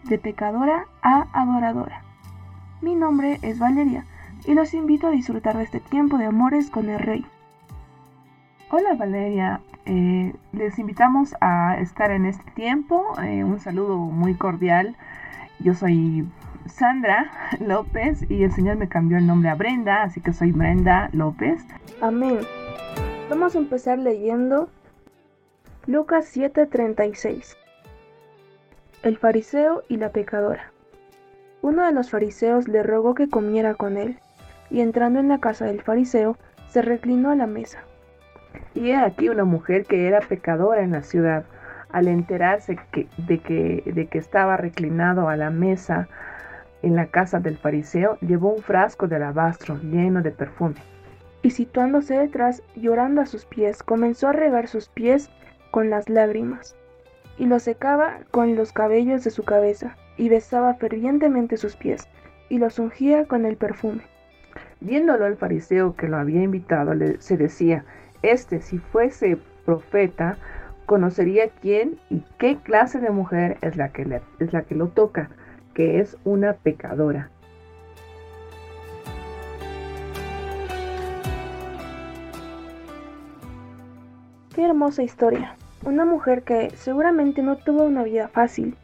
de 0.04 0.20
pecadora 0.20 0.88
a 1.02 1.28
adoradora. 1.32 2.04
Mi 2.82 2.96
nombre 2.96 3.40
es 3.44 3.60
Valeria 3.60 4.06
y 4.46 4.56
los 4.56 4.74
invito 4.74 5.08
a 5.08 5.12
disfrutar 5.12 5.56
de 5.56 5.64
este 5.64 5.80
tiempo 5.80 6.18
de 6.18 6.26
amores 6.26 6.70
con 6.70 6.90
el 6.90 7.00
Rey. 7.00 7.26
Hola 8.72 8.94
Valeria, 8.96 9.62
eh, 9.86 10.36
les 10.52 10.80
invitamos 10.80 11.34
a 11.40 11.78
estar 11.78 12.12
en 12.12 12.26
este 12.26 12.52
tiempo. 12.52 13.06
Eh, 13.22 13.46
un 13.46 13.62
saludo 13.62 13.96
muy 13.96 14.36
cordial. 14.36 14.98
Yo 15.60 15.76
soy 15.76 16.28
Sandra 16.72 17.30
López 17.60 18.26
y 18.30 18.44
el 18.44 18.52
Señor 18.52 18.78
me 18.78 18.88
cambió 18.90 19.18
el 19.18 19.28
nombre 19.28 19.50
a 19.50 19.56
Brenda, 19.56 20.04
así 20.04 20.22
que 20.22 20.34
soy 20.34 20.52
Brenda 20.52 21.10
López. 21.14 21.64
Amén. 22.02 22.40
Vamos 23.30 23.56
a 23.56 23.60
empezar 23.60 24.00
leyendo 24.00 24.70
Lucas 25.88 26.26
7:36. 26.36 27.56
El 29.04 29.18
fariseo 29.18 29.84
y 29.88 29.98
la 29.98 30.10
pecadora. 30.12 30.72
Uno 31.62 31.86
de 31.86 31.92
los 31.92 32.10
fariseos 32.10 32.68
le 32.68 32.84
rogó 32.84 33.14
que 33.14 33.30
comiera 33.30 33.76
con 33.76 33.98
él, 33.98 34.20
y 34.70 34.82
entrando 34.82 35.20
en 35.20 35.28
la 35.28 35.40
casa 35.40 35.66
del 35.66 35.82
fariseo, 35.82 36.38
se 36.70 36.82
reclinó 36.82 37.30
a 37.32 37.36
la 37.36 37.48
mesa. 37.48 37.80
Y 38.74 38.90
he 38.92 38.96
aquí 38.96 39.30
una 39.30 39.44
mujer 39.44 39.86
que 39.86 40.08
era 40.08 40.22
pecadora 40.22 40.82
en 40.82 40.92
la 40.92 41.04
ciudad, 41.04 41.44
al 41.92 42.08
enterarse 42.08 42.78
que- 42.92 43.08
de, 43.18 43.40
que, 43.40 43.84
de 43.86 44.08
que 44.08 44.18
estaba 44.18 44.56
reclinado 44.58 45.30
a 45.30 45.36
la 45.36 45.50
mesa 45.50 46.08
en 46.84 46.96
la 46.96 47.08
casa 47.08 47.40
del 47.40 47.58
fariseo, 47.58 48.18
llevó 48.22 48.54
un 48.54 48.62
frasco 48.62 49.08
de 49.08 49.18
alabastro 49.18 49.78
lleno 49.82 50.22
de 50.22 50.32
perfume. 50.32 50.76
Y 51.44 51.52
situándose 51.52 52.18
detrás, 52.18 52.62
llorando 52.76 53.22
a 53.22 53.26
sus 53.26 53.46
pies, 53.46 53.84
comenzó 53.84 54.28
a 54.28 54.34
regar 54.34 54.68
sus 54.68 54.90
pies 54.90 55.30
con 55.72 55.90
las 55.90 56.10
lágrimas, 56.10 56.76
y 57.38 57.46
los 57.46 57.64
secaba 57.64 58.20
con 58.30 58.56
los 58.56 58.74
cabellos 58.74 59.24
de 59.24 59.32
su 59.32 59.44
cabeza, 59.44 59.96
y 60.18 60.30
besaba 60.30 60.76
fervientemente 60.76 61.58
sus 61.58 61.76
pies, 61.76 62.08
y 62.50 62.60
los 62.60 62.78
ungía 62.78 63.26
con 63.26 63.46
el 63.46 63.58
perfume. 63.58 64.04
Viéndolo 64.82 65.26
el 65.26 65.38
fariseo 65.38 65.96
que 65.96 66.08
lo 66.08 66.18
había 66.18 66.44
invitado, 66.44 66.94
le- 66.94 67.20
se 67.22 67.38
decía, 67.38 67.86
este 68.22 68.62
si 68.62 68.78
fuese 68.78 69.38
profeta, 69.66 70.38
conocería 70.86 71.50
quién 71.62 72.00
y 72.10 72.24
qué 72.38 72.58
clase 72.58 73.00
de 73.00 73.12
mujer 73.12 73.58
es 73.62 73.78
la 73.78 73.90
que, 73.90 74.22
es 74.40 74.52
la 74.54 74.64
que 74.64 74.76
lo 74.76 74.90
toca, 74.90 75.30
que 75.74 76.00
es 76.00 76.18
una 76.24 76.54
pecadora. 76.54 77.30
Qué 84.56 84.66
hermosa 84.66 85.04
historia. 85.04 85.56
Una 85.84 86.06
mujer 86.06 86.44
que 86.44 86.70
seguramente 86.72 87.42
no 87.42 87.56
tuvo 87.56 87.84
una 87.84 88.04
vida 88.04 88.28
fácil. 88.28 88.76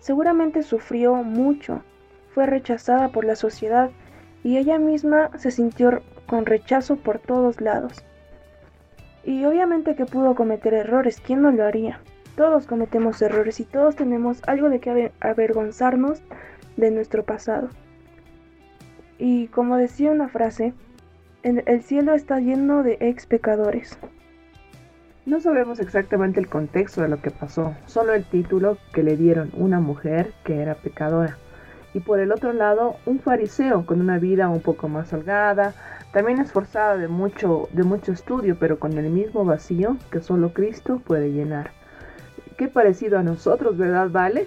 Seguramente 0.00 0.62
sufrió 0.62 1.16
mucho. 1.16 1.82
Fue 2.34 2.46
rechazada 2.46 3.08
por 3.08 3.24
la 3.24 3.36
sociedad 3.36 3.90
y 4.42 4.56
ella 4.56 4.78
misma 4.78 5.30
se 5.38 5.50
sintió 5.50 6.02
con 6.26 6.46
rechazo 6.46 6.96
por 6.96 7.18
todos 7.18 7.60
lados. 7.60 8.04
Y 9.24 9.44
obviamente 9.44 9.94
que 9.94 10.06
pudo 10.06 10.34
cometer 10.34 10.72
errores, 10.72 11.20
¿quién 11.20 11.42
no 11.42 11.50
lo 11.50 11.64
haría? 11.64 12.00
Todos 12.40 12.66
cometemos 12.66 13.20
errores 13.20 13.60
y 13.60 13.64
todos 13.64 13.96
tenemos 13.96 14.40
algo 14.46 14.70
de 14.70 14.80
que 14.80 14.90
aver- 14.90 15.12
avergonzarnos 15.20 16.22
de 16.78 16.90
nuestro 16.90 17.22
pasado. 17.22 17.68
Y 19.18 19.48
como 19.48 19.76
decía 19.76 20.10
una 20.10 20.30
frase, 20.30 20.72
el 21.42 21.82
cielo 21.82 22.14
está 22.14 22.40
lleno 22.40 22.82
de 22.82 22.96
ex 22.98 23.26
pecadores. 23.26 23.98
No 25.26 25.38
sabemos 25.40 25.80
exactamente 25.80 26.40
el 26.40 26.48
contexto 26.48 27.02
de 27.02 27.08
lo 27.08 27.20
que 27.20 27.30
pasó, 27.30 27.74
solo 27.84 28.14
el 28.14 28.24
título 28.24 28.78
que 28.94 29.02
le 29.02 29.18
dieron 29.18 29.50
una 29.54 29.80
mujer 29.80 30.32
que 30.42 30.62
era 30.62 30.76
pecadora. 30.76 31.36
Y 31.92 32.00
por 32.00 32.20
el 32.20 32.32
otro 32.32 32.54
lado, 32.54 32.96
un 33.04 33.18
fariseo 33.18 33.84
con 33.84 34.00
una 34.00 34.18
vida 34.18 34.48
un 34.48 34.62
poco 34.62 34.88
más 34.88 35.12
holgada, 35.12 35.74
también 36.14 36.38
esforzada 36.38 36.96
de 36.96 37.06
mucho, 37.06 37.68
de 37.72 37.82
mucho 37.82 38.12
estudio, 38.12 38.56
pero 38.58 38.78
con 38.78 38.96
el 38.96 39.10
mismo 39.10 39.44
vacío 39.44 39.98
que 40.10 40.20
solo 40.20 40.54
Cristo 40.54 41.02
puede 41.04 41.32
llenar. 41.32 41.78
Qué 42.60 42.68
parecido 42.68 43.18
a 43.18 43.22
nosotros, 43.22 43.78
¿verdad, 43.78 44.10
Vale? 44.10 44.46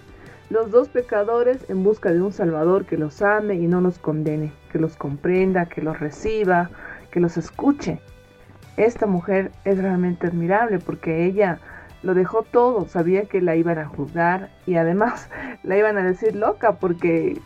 Los 0.52 0.70
dos 0.70 0.88
pecadores 0.88 1.66
en 1.68 1.84
busca 1.84 2.12
de 2.12 2.22
un 2.22 2.32
Salvador 2.32 2.86
que 2.86 2.96
los 2.96 3.24
ame 3.24 3.56
y 3.56 3.66
no 3.66 3.82
los 3.82 3.98
condene, 3.98 4.54
que 4.72 4.78
los 4.78 4.96
comprenda, 4.96 5.66
que 5.66 5.82
los 5.82 6.00
reciba, 6.00 6.70
que 7.10 7.20
los 7.20 7.38
escuche. 7.38 8.02
Esta 8.78 9.08
mujer 9.08 9.50
es 9.66 9.80
realmente 9.80 10.28
admirable 10.28 10.78
porque 10.78 11.26
ella 11.26 11.58
lo 12.04 12.14
dejó 12.14 12.44
todo, 12.44 12.88
sabía 12.88 13.26
que 13.26 13.42
la 13.42 13.56
iban 13.56 13.80
a 13.80 13.88
juzgar 13.88 14.52
y 14.68 14.76
además 14.76 15.28
la 15.64 15.76
iban 15.76 15.98
a 15.98 16.04
decir 16.04 16.36
loca 16.36 16.74
porque 16.74 17.42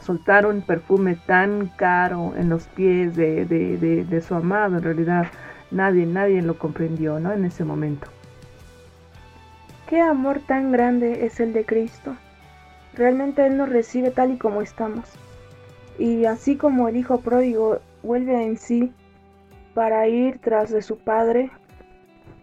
soltar 0.00 0.44
un 0.44 0.60
perfume 0.60 1.16
tan 1.26 1.68
caro 1.78 2.34
en 2.36 2.50
los 2.50 2.66
pies 2.66 3.16
de, 3.16 3.46
de- 3.46 4.20
su 4.20 4.34
amado, 4.34 4.76
en 4.76 4.82
realidad 4.82 5.28
nadie, 5.70 6.04
nadie 6.04 6.42
lo 6.42 6.58
comprendió, 6.58 7.18
¿no? 7.20 7.32
En 7.32 7.46
ese 7.46 7.64
momento. 7.64 8.06
Qué 9.88 10.00
amor 10.00 10.40
tan 10.40 10.72
grande 10.72 11.26
es 11.26 11.38
el 11.38 11.52
de 11.52 11.64
Cristo. 11.64 12.16
Realmente 12.94 13.46
Él 13.46 13.56
nos 13.56 13.68
recibe 13.68 14.10
tal 14.10 14.32
y 14.32 14.36
como 14.36 14.60
estamos. 14.60 15.12
Y 15.96 16.24
así 16.24 16.56
como 16.56 16.88
el 16.88 16.96
Hijo 16.96 17.20
pródigo 17.20 17.78
vuelve 18.02 18.42
en 18.42 18.56
sí 18.56 18.92
para 19.74 20.08
ir 20.08 20.38
tras 20.38 20.70
de 20.70 20.82
su 20.82 20.98
Padre, 20.98 21.50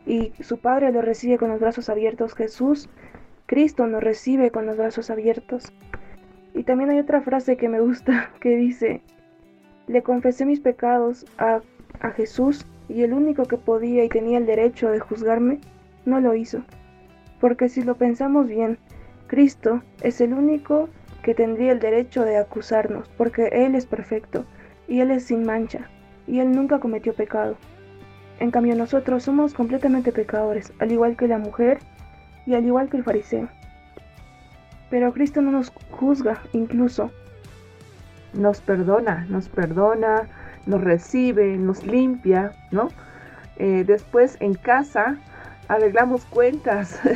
y 0.05 0.31
su 0.41 0.57
Padre 0.59 0.93
lo 0.93 1.01
recibe 1.01 1.37
con 1.37 1.49
los 1.49 1.59
brazos 1.59 1.89
abiertos, 1.89 2.33
Jesús, 2.33 2.89
Cristo 3.45 3.87
nos 3.87 4.03
recibe 4.03 4.49
con 4.49 4.65
los 4.65 4.77
brazos 4.77 5.09
abiertos. 5.09 5.73
Y 6.53 6.63
también 6.63 6.91
hay 6.91 6.99
otra 6.99 7.21
frase 7.21 7.57
que 7.57 7.67
me 7.67 7.81
gusta 7.81 8.31
que 8.39 8.55
dice, 8.55 9.01
le 9.87 10.01
confesé 10.01 10.45
mis 10.45 10.61
pecados 10.61 11.25
a, 11.37 11.59
a 11.99 12.11
Jesús 12.11 12.65
y 12.87 13.01
el 13.01 13.13
único 13.13 13.43
que 13.43 13.57
podía 13.57 14.05
y 14.05 14.09
tenía 14.09 14.37
el 14.37 14.45
derecho 14.45 14.89
de 14.91 15.01
juzgarme, 15.01 15.59
no 16.05 16.21
lo 16.21 16.35
hizo. 16.35 16.63
Porque 17.43 17.67
si 17.67 17.83
lo 17.83 17.95
pensamos 17.95 18.47
bien, 18.47 18.77
Cristo 19.27 19.83
es 20.01 20.21
el 20.21 20.33
único 20.33 20.87
que 21.23 21.35
tendría 21.35 21.73
el 21.73 21.81
derecho 21.81 22.23
de 22.23 22.37
acusarnos, 22.37 23.09
porque 23.17 23.49
Él 23.51 23.75
es 23.75 23.85
perfecto 23.85 24.45
y 24.87 25.01
Él 25.01 25.11
es 25.11 25.25
sin 25.25 25.45
mancha, 25.45 25.89
y 26.25 26.39
Él 26.39 26.53
nunca 26.53 26.79
cometió 26.79 27.13
pecado. 27.13 27.57
En 28.39 28.49
cambio 28.49 28.77
nosotros 28.77 29.23
somos 29.23 29.53
completamente 29.53 30.13
pecadores, 30.13 30.71
al 30.79 30.93
igual 30.93 31.17
que 31.17 31.27
la 31.27 31.37
mujer 31.37 31.79
y 32.45 32.53
al 32.53 32.63
igual 32.63 32.87
que 32.87 32.95
el 32.95 33.03
fariseo. 33.03 33.49
Pero 34.89 35.11
Cristo 35.11 35.41
no 35.41 35.51
nos 35.51 35.73
juzga 35.91 36.39
incluso. 36.53 37.11
Nos 38.31 38.61
perdona, 38.61 39.25
nos 39.27 39.49
perdona, 39.49 40.29
nos 40.65 40.79
recibe, 40.81 41.57
nos 41.57 41.85
limpia, 41.85 42.53
¿no? 42.71 42.87
Eh, 43.57 43.83
después 43.85 44.37
en 44.39 44.53
casa 44.53 45.17
arreglamos 45.67 46.25
cuentas. 46.25 46.99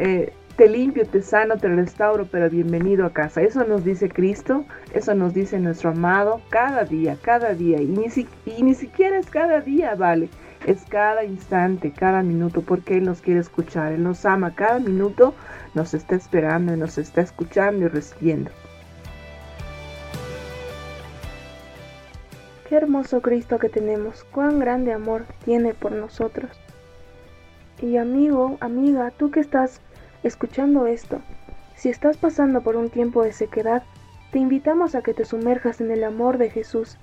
Eh, 0.00 0.32
te 0.56 0.68
limpio, 0.68 1.04
te 1.06 1.22
sano, 1.22 1.56
te 1.56 1.66
restauro, 1.68 2.26
pero 2.30 2.48
bienvenido 2.48 3.04
a 3.04 3.12
casa. 3.12 3.42
Eso 3.42 3.64
nos 3.64 3.84
dice 3.84 4.08
Cristo, 4.08 4.64
eso 4.92 5.12
nos 5.14 5.34
dice 5.34 5.58
nuestro 5.58 5.90
amado 5.90 6.40
cada 6.50 6.84
día, 6.84 7.16
cada 7.20 7.52
día. 7.54 7.80
Y 7.80 7.86
ni, 7.86 8.06
y 8.46 8.62
ni 8.62 8.74
siquiera 8.74 9.18
es 9.18 9.26
cada 9.28 9.60
día, 9.60 9.96
vale. 9.96 10.28
Es 10.66 10.84
cada 10.88 11.24
instante, 11.24 11.92
cada 11.92 12.22
minuto, 12.22 12.62
porque 12.62 12.98
Él 12.98 13.04
nos 13.04 13.20
quiere 13.20 13.40
escuchar. 13.40 13.92
Él 13.92 14.04
nos 14.04 14.24
ama 14.24 14.54
cada 14.54 14.78
minuto, 14.78 15.34
nos 15.74 15.94
está 15.94 16.14
esperando, 16.14 16.76
nos 16.76 16.96
está 16.96 17.22
escuchando 17.22 17.86
y 17.86 17.88
recibiendo. 17.88 18.52
Qué 22.68 22.76
hermoso 22.76 23.20
Cristo 23.20 23.58
que 23.58 23.68
tenemos, 23.68 24.24
cuán 24.24 24.58
grande 24.58 24.92
amor 24.92 25.24
tiene 25.44 25.74
por 25.74 25.90
nosotros. 25.92 26.50
Y 27.80 27.96
amigo, 27.96 28.58
amiga, 28.60 29.12
tú 29.12 29.30
que 29.30 29.40
estás 29.40 29.80
escuchando 30.22 30.86
esto, 30.86 31.20
si 31.76 31.88
estás 31.88 32.16
pasando 32.16 32.60
por 32.60 32.76
un 32.76 32.90
tiempo 32.90 33.22
de 33.22 33.32
sequedad, 33.32 33.84
te 34.32 34.38
invitamos 34.38 34.94
a 34.94 35.02
que 35.02 35.14
te 35.14 35.24
sumerjas 35.24 35.80
en 35.80 35.90
el 35.90 36.02
amor 36.02 36.38
de 36.38 36.50
Jesús. 36.50 36.98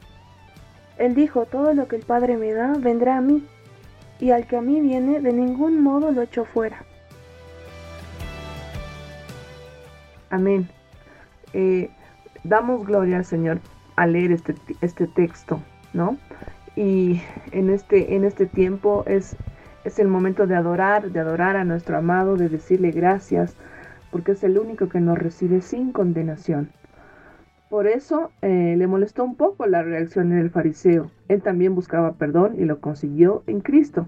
Él 0.97 1.15
dijo, 1.15 1.45
todo 1.45 1.73
lo 1.73 1.87
que 1.87 1.95
el 1.95 2.03
Padre 2.03 2.37
me 2.37 2.53
da, 2.53 2.73
vendrá 2.77 3.17
a 3.17 3.21
mí, 3.21 3.45
y 4.19 4.31
al 4.31 4.47
que 4.47 4.57
a 4.57 4.61
mí 4.61 4.81
viene, 4.81 5.21
de 5.21 5.33
ningún 5.33 5.81
modo 5.81 6.11
lo 6.11 6.21
echo 6.21 6.45
fuera. 6.45 6.83
Amén. 10.29 10.67
Eh, 11.53 11.89
damos 12.43 12.85
gloria 12.85 13.17
al 13.17 13.25
Señor 13.25 13.59
al 13.95 14.11
leer 14.11 14.33
este, 14.33 14.55
este 14.81 15.07
texto, 15.07 15.61
¿no? 15.93 16.17
Y 16.75 17.21
en 17.51 17.69
este, 17.69 18.15
en 18.15 18.25
este 18.25 18.45
tiempo 18.45 19.03
es, 19.07 19.37
es 19.85 19.99
el 19.99 20.07
momento 20.07 20.47
de 20.47 20.55
adorar, 20.55 21.11
de 21.11 21.19
adorar 21.19 21.55
a 21.55 21.63
nuestro 21.63 21.97
amado, 21.97 22.35
de 22.35 22.49
decirle 22.49 22.89
gracias, 22.89 23.55
porque 24.11 24.31
es 24.31 24.43
el 24.43 24.57
único 24.57 24.89
que 24.89 24.99
nos 24.99 25.17
recibe 25.17 25.61
sin 25.61 25.91
condenación. 25.91 26.69
Por 27.69 27.85
eso 27.85 28.31
eh, 28.41 28.75
le 28.77 28.87
molestó 28.87 29.23
un 29.23 29.35
poco 29.35 29.67
la 29.67 29.83
reacción 29.83 30.29
del 30.29 30.49
fariseo. 30.49 31.11
Él 31.27 31.43
también 31.43 31.75
buscaba 31.75 32.13
perdón 32.13 32.55
y 32.57 32.65
lo 32.65 32.79
consiguió 32.79 33.43
en 33.45 33.61
Cristo, 33.61 34.07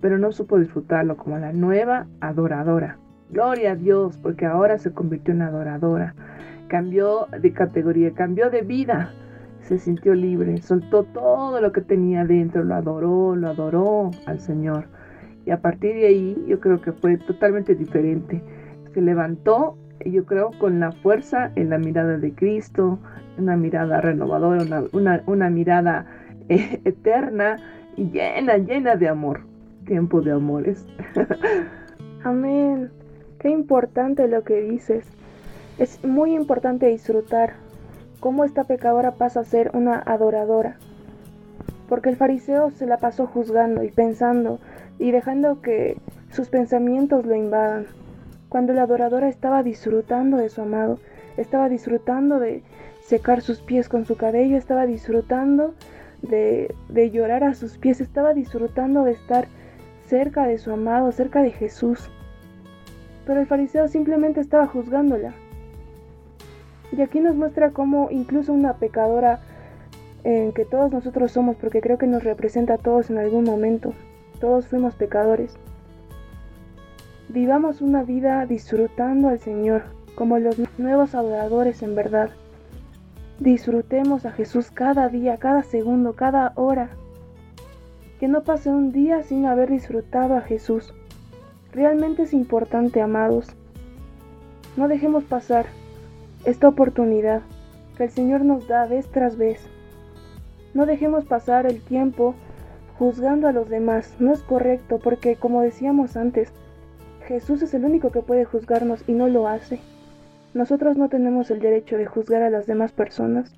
pero 0.00 0.18
no 0.18 0.32
supo 0.32 0.58
disfrutarlo 0.58 1.16
como 1.18 1.38
la 1.38 1.52
nueva 1.52 2.06
adoradora. 2.20 2.98
Gloria 3.30 3.72
a 3.72 3.76
Dios, 3.76 4.16
porque 4.16 4.46
ahora 4.46 4.78
se 4.78 4.92
convirtió 4.92 5.34
en 5.34 5.42
adoradora. 5.42 6.14
Cambió 6.68 7.26
de 7.38 7.52
categoría, 7.52 8.14
cambió 8.14 8.48
de 8.48 8.62
vida. 8.62 9.12
Se 9.60 9.78
sintió 9.78 10.14
libre, 10.14 10.62
soltó 10.62 11.04
todo 11.04 11.60
lo 11.60 11.72
que 11.72 11.82
tenía 11.82 12.24
dentro, 12.24 12.64
lo 12.64 12.74
adoró, 12.74 13.36
lo 13.36 13.48
adoró 13.48 14.10
al 14.24 14.40
Señor. 14.40 14.86
Y 15.48 15.50
a 15.50 15.62
partir 15.62 15.94
de 15.94 16.06
ahí 16.08 16.44
yo 16.46 16.60
creo 16.60 16.78
que 16.82 16.92
fue 16.92 17.16
totalmente 17.16 17.74
diferente. 17.74 18.42
Se 18.92 19.00
levantó, 19.00 19.78
yo 20.04 20.26
creo, 20.26 20.50
con 20.58 20.78
la 20.78 20.92
fuerza 20.92 21.52
en 21.54 21.70
la 21.70 21.78
mirada 21.78 22.18
de 22.18 22.34
Cristo, 22.34 22.98
una 23.38 23.56
mirada 23.56 24.02
renovadora, 24.02 24.82
una, 24.92 25.22
una, 25.24 25.48
mirada 25.48 26.04
eh, 26.50 26.82
eterna 26.84 27.56
y 27.96 28.10
llena, 28.10 28.58
llena 28.58 28.96
de 28.96 29.08
amor. 29.08 29.40
Tiempo 29.86 30.20
de 30.20 30.32
amores. 30.32 30.86
Amén. 32.24 32.90
Qué 33.38 33.48
importante 33.48 34.28
lo 34.28 34.44
que 34.44 34.60
dices. 34.60 35.06
Es 35.78 36.04
muy 36.04 36.34
importante 36.34 36.88
disfrutar 36.88 37.54
cómo 38.20 38.44
esta 38.44 38.64
pecadora 38.64 39.12
pasa 39.12 39.40
a 39.40 39.44
ser 39.44 39.70
una 39.72 39.98
adoradora. 39.98 40.76
Porque 41.88 42.10
el 42.10 42.16
fariseo 42.16 42.70
se 42.70 42.84
la 42.84 42.98
pasó 42.98 43.26
juzgando 43.26 43.82
y 43.82 43.90
pensando 43.90 44.60
y 44.98 45.10
dejando 45.10 45.60
que 45.60 45.96
sus 46.30 46.48
pensamientos 46.48 47.24
lo 47.24 47.34
invadan. 47.34 47.86
Cuando 48.48 48.72
la 48.72 48.82
adoradora 48.82 49.28
estaba 49.28 49.62
disfrutando 49.62 50.36
de 50.36 50.48
su 50.48 50.62
amado, 50.62 50.98
estaba 51.36 51.68
disfrutando 51.68 52.38
de 52.38 52.62
secar 53.04 53.40
sus 53.40 53.60
pies 53.60 53.88
con 53.88 54.04
su 54.04 54.16
cabello, 54.16 54.56
estaba 54.56 54.86
disfrutando 54.86 55.74
de, 56.22 56.74
de 56.88 57.10
llorar 57.10 57.44
a 57.44 57.54
sus 57.54 57.78
pies, 57.78 58.00
estaba 58.00 58.34
disfrutando 58.34 59.04
de 59.04 59.12
estar 59.12 59.46
cerca 60.06 60.46
de 60.46 60.58
su 60.58 60.72
amado, 60.72 61.12
cerca 61.12 61.42
de 61.42 61.50
Jesús. 61.50 62.10
Pero 63.26 63.40
el 63.40 63.46
fariseo 63.46 63.88
simplemente 63.88 64.40
estaba 64.40 64.66
juzgándola. 64.66 65.32
Y 66.90 67.02
aquí 67.02 67.20
nos 67.20 67.36
muestra 67.36 67.70
cómo 67.70 68.08
incluso 68.10 68.52
una 68.52 68.74
pecadora 68.74 69.40
en 70.24 70.52
que 70.52 70.64
todos 70.64 70.90
nosotros 70.90 71.32
somos, 71.32 71.56
porque 71.56 71.80
creo 71.80 71.98
que 71.98 72.06
nos 72.06 72.24
representa 72.24 72.74
a 72.74 72.78
todos 72.78 73.10
en 73.10 73.18
algún 73.18 73.44
momento, 73.44 73.92
todos 74.40 74.66
fuimos 74.66 74.94
pecadores. 74.94 75.56
Vivamos 77.28 77.82
una 77.82 78.02
vida 78.04 78.46
disfrutando 78.46 79.28
al 79.28 79.38
Señor, 79.38 79.82
como 80.14 80.38
los 80.38 80.56
nuevos 80.78 81.14
adoradores 81.14 81.82
en 81.82 81.94
verdad. 81.94 82.30
Disfrutemos 83.38 84.24
a 84.24 84.32
Jesús 84.32 84.70
cada 84.70 85.08
día, 85.08 85.36
cada 85.36 85.62
segundo, 85.62 86.14
cada 86.14 86.52
hora. 86.56 86.90
Que 88.18 88.28
no 88.28 88.42
pase 88.42 88.70
un 88.70 88.92
día 88.92 89.22
sin 89.22 89.46
haber 89.46 89.70
disfrutado 89.70 90.36
a 90.36 90.40
Jesús. 90.40 90.92
Realmente 91.72 92.22
es 92.22 92.32
importante, 92.32 93.00
amados. 93.00 93.48
No 94.76 94.88
dejemos 94.88 95.24
pasar 95.24 95.66
esta 96.44 96.66
oportunidad 96.66 97.42
que 97.96 98.04
el 98.04 98.10
Señor 98.10 98.44
nos 98.44 98.66
da 98.68 98.86
vez 98.86 99.06
tras 99.08 99.36
vez. 99.36 99.60
No 100.72 100.86
dejemos 100.86 101.24
pasar 101.24 101.66
el 101.66 101.80
tiempo 101.80 102.34
juzgando 102.98 103.46
a 103.46 103.52
los 103.52 103.68
demás. 103.68 104.16
No 104.18 104.32
es 104.32 104.42
correcto 104.42 104.98
porque, 104.98 105.36
como 105.36 105.62
decíamos 105.62 106.16
antes, 106.16 106.52
Jesús 107.26 107.62
es 107.62 107.72
el 107.74 107.84
único 107.84 108.10
que 108.10 108.22
puede 108.22 108.44
juzgarnos 108.44 109.04
y 109.08 109.12
no 109.12 109.28
lo 109.28 109.46
hace. 109.46 109.78
Nosotros 110.54 110.96
no 110.96 111.08
tenemos 111.08 111.50
el 111.50 111.60
derecho 111.60 111.96
de 111.96 112.06
juzgar 112.06 112.42
a 112.42 112.50
las 112.50 112.66
demás 112.66 112.92
personas. 112.92 113.54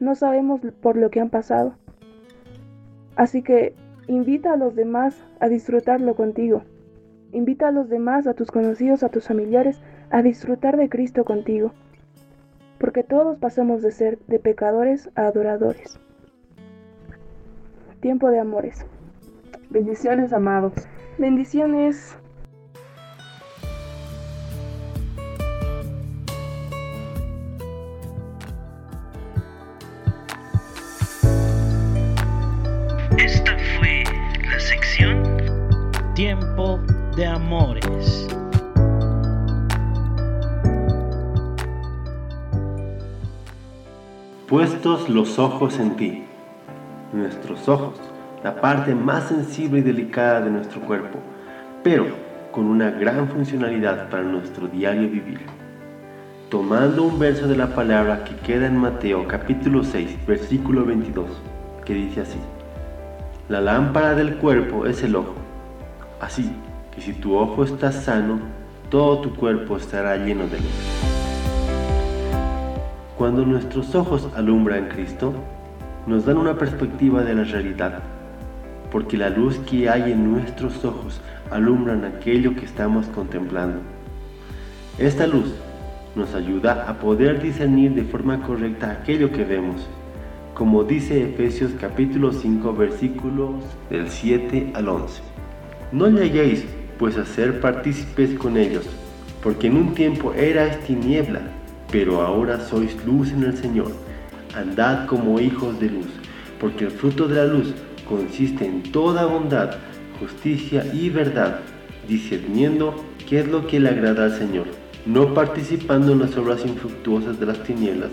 No 0.00 0.14
sabemos 0.14 0.60
por 0.80 0.96
lo 0.96 1.10
que 1.10 1.20
han 1.20 1.30
pasado. 1.30 1.74
Así 3.14 3.42
que 3.42 3.74
invita 4.08 4.52
a 4.52 4.56
los 4.56 4.74
demás 4.74 5.16
a 5.38 5.48
disfrutarlo 5.48 6.14
contigo. 6.16 6.62
Invita 7.32 7.68
a 7.68 7.72
los 7.72 7.88
demás, 7.88 8.26
a 8.26 8.34
tus 8.34 8.50
conocidos, 8.50 9.02
a 9.02 9.08
tus 9.08 9.28
familiares, 9.28 9.80
a 10.10 10.22
disfrutar 10.22 10.76
de 10.76 10.88
Cristo 10.88 11.24
contigo. 11.24 11.72
Porque 12.78 13.02
todos 13.02 13.38
pasamos 13.38 13.82
de 13.82 13.92
ser 13.92 14.18
de 14.26 14.38
pecadores 14.38 15.10
a 15.14 15.26
adoradores. 15.26 15.98
Tiempo 18.04 18.28
de 18.28 18.38
amores. 18.38 18.84
Bendiciones, 19.70 20.34
amados. 20.34 20.74
Bendiciones. 21.16 22.18
Esta 33.16 33.56
fue 33.78 34.04
la 34.50 34.60
sección 34.60 35.22
Tiempo 36.14 36.78
de 37.16 37.24
Amores. 37.24 38.28
Puestos 44.46 45.08
los 45.08 45.38
ojos 45.38 45.78
en 45.78 45.96
ti. 45.96 46.33
Nuestros 47.14 47.68
ojos, 47.68 47.94
la 48.42 48.60
parte 48.60 48.92
más 48.92 49.28
sensible 49.28 49.78
y 49.78 49.82
delicada 49.82 50.40
de 50.40 50.50
nuestro 50.50 50.80
cuerpo, 50.80 51.20
pero 51.84 52.06
con 52.50 52.66
una 52.66 52.90
gran 52.90 53.28
funcionalidad 53.28 54.08
para 54.08 54.24
nuestro 54.24 54.66
diario 54.66 55.02
vivir. 55.02 55.42
Tomando 56.50 57.04
un 57.04 57.20
verso 57.20 57.46
de 57.46 57.56
la 57.56 57.68
palabra 57.68 58.24
que 58.24 58.34
queda 58.34 58.66
en 58.66 58.76
Mateo 58.76 59.28
capítulo 59.28 59.84
6, 59.84 60.26
versículo 60.26 60.84
22, 60.84 61.26
que 61.84 61.94
dice 61.94 62.22
así. 62.22 62.40
La 63.48 63.60
lámpara 63.60 64.16
del 64.16 64.34
cuerpo 64.38 64.84
es 64.84 65.04
el 65.04 65.14
ojo. 65.14 65.36
Así 66.20 66.50
que 66.92 67.00
si 67.00 67.12
tu 67.12 67.36
ojo 67.36 67.62
está 67.62 67.92
sano, 67.92 68.40
todo 68.90 69.20
tu 69.20 69.36
cuerpo 69.36 69.76
estará 69.76 70.16
lleno 70.16 70.48
de 70.48 70.56
luz. 70.56 71.04
Cuando 73.16 73.46
nuestros 73.46 73.94
ojos 73.94 74.28
alumbran 74.34 74.88
Cristo, 74.88 75.32
nos 76.06 76.26
dan 76.26 76.36
una 76.36 76.56
perspectiva 76.58 77.22
de 77.22 77.34
la 77.34 77.44
realidad, 77.44 78.00
porque 78.90 79.16
la 79.16 79.30
luz 79.30 79.58
que 79.68 79.88
hay 79.88 80.12
en 80.12 80.30
nuestros 80.32 80.84
ojos 80.84 81.20
alumbran 81.50 82.04
aquello 82.04 82.54
que 82.54 82.64
estamos 82.64 83.06
contemplando. 83.06 83.80
Esta 84.98 85.26
luz 85.26 85.54
nos 86.14 86.34
ayuda 86.34 86.88
a 86.88 86.94
poder 86.94 87.42
discernir 87.42 87.92
de 87.94 88.04
forma 88.04 88.42
correcta 88.42 88.90
aquello 88.90 89.32
que 89.32 89.44
vemos, 89.44 89.88
como 90.54 90.84
dice 90.84 91.24
Efesios 91.24 91.72
capítulo 91.80 92.32
5 92.32 92.74
versículos 92.74 93.64
del 93.90 94.08
7 94.08 94.72
al 94.74 94.88
11. 94.88 95.22
No 95.90 96.08
lleguéis 96.08 96.64
pues 96.98 97.16
a 97.16 97.24
ser 97.24 97.60
partícipes 97.60 98.34
con 98.38 98.56
ellos, 98.56 98.86
porque 99.42 99.66
en 99.66 99.76
un 99.76 99.94
tiempo 99.94 100.32
erais 100.34 100.78
tiniebla, 100.80 101.40
pero 101.90 102.20
ahora 102.20 102.60
sois 102.60 102.94
luz 103.04 103.32
en 103.32 103.42
el 103.42 103.56
Señor. 103.56 103.90
Andad 104.56 105.06
como 105.06 105.40
hijos 105.40 105.80
de 105.80 105.90
luz, 105.90 106.06
porque 106.60 106.84
el 106.84 106.90
fruto 106.90 107.26
de 107.26 107.36
la 107.36 107.46
luz 107.46 107.74
consiste 108.08 108.64
en 108.64 108.82
toda 108.82 109.26
bondad, 109.26 109.76
justicia 110.20 110.86
y 110.92 111.10
verdad, 111.10 111.60
discerniendo 112.08 112.94
qué 113.28 113.40
es 113.40 113.48
lo 113.48 113.66
que 113.66 113.80
le 113.80 113.88
agrada 113.88 114.24
al 114.24 114.38
Señor, 114.38 114.66
no 115.06 115.34
participando 115.34 116.12
en 116.12 116.20
las 116.20 116.36
obras 116.36 116.64
infructuosas 116.64 117.40
de 117.40 117.46
las 117.46 117.62
tinieblas, 117.64 118.10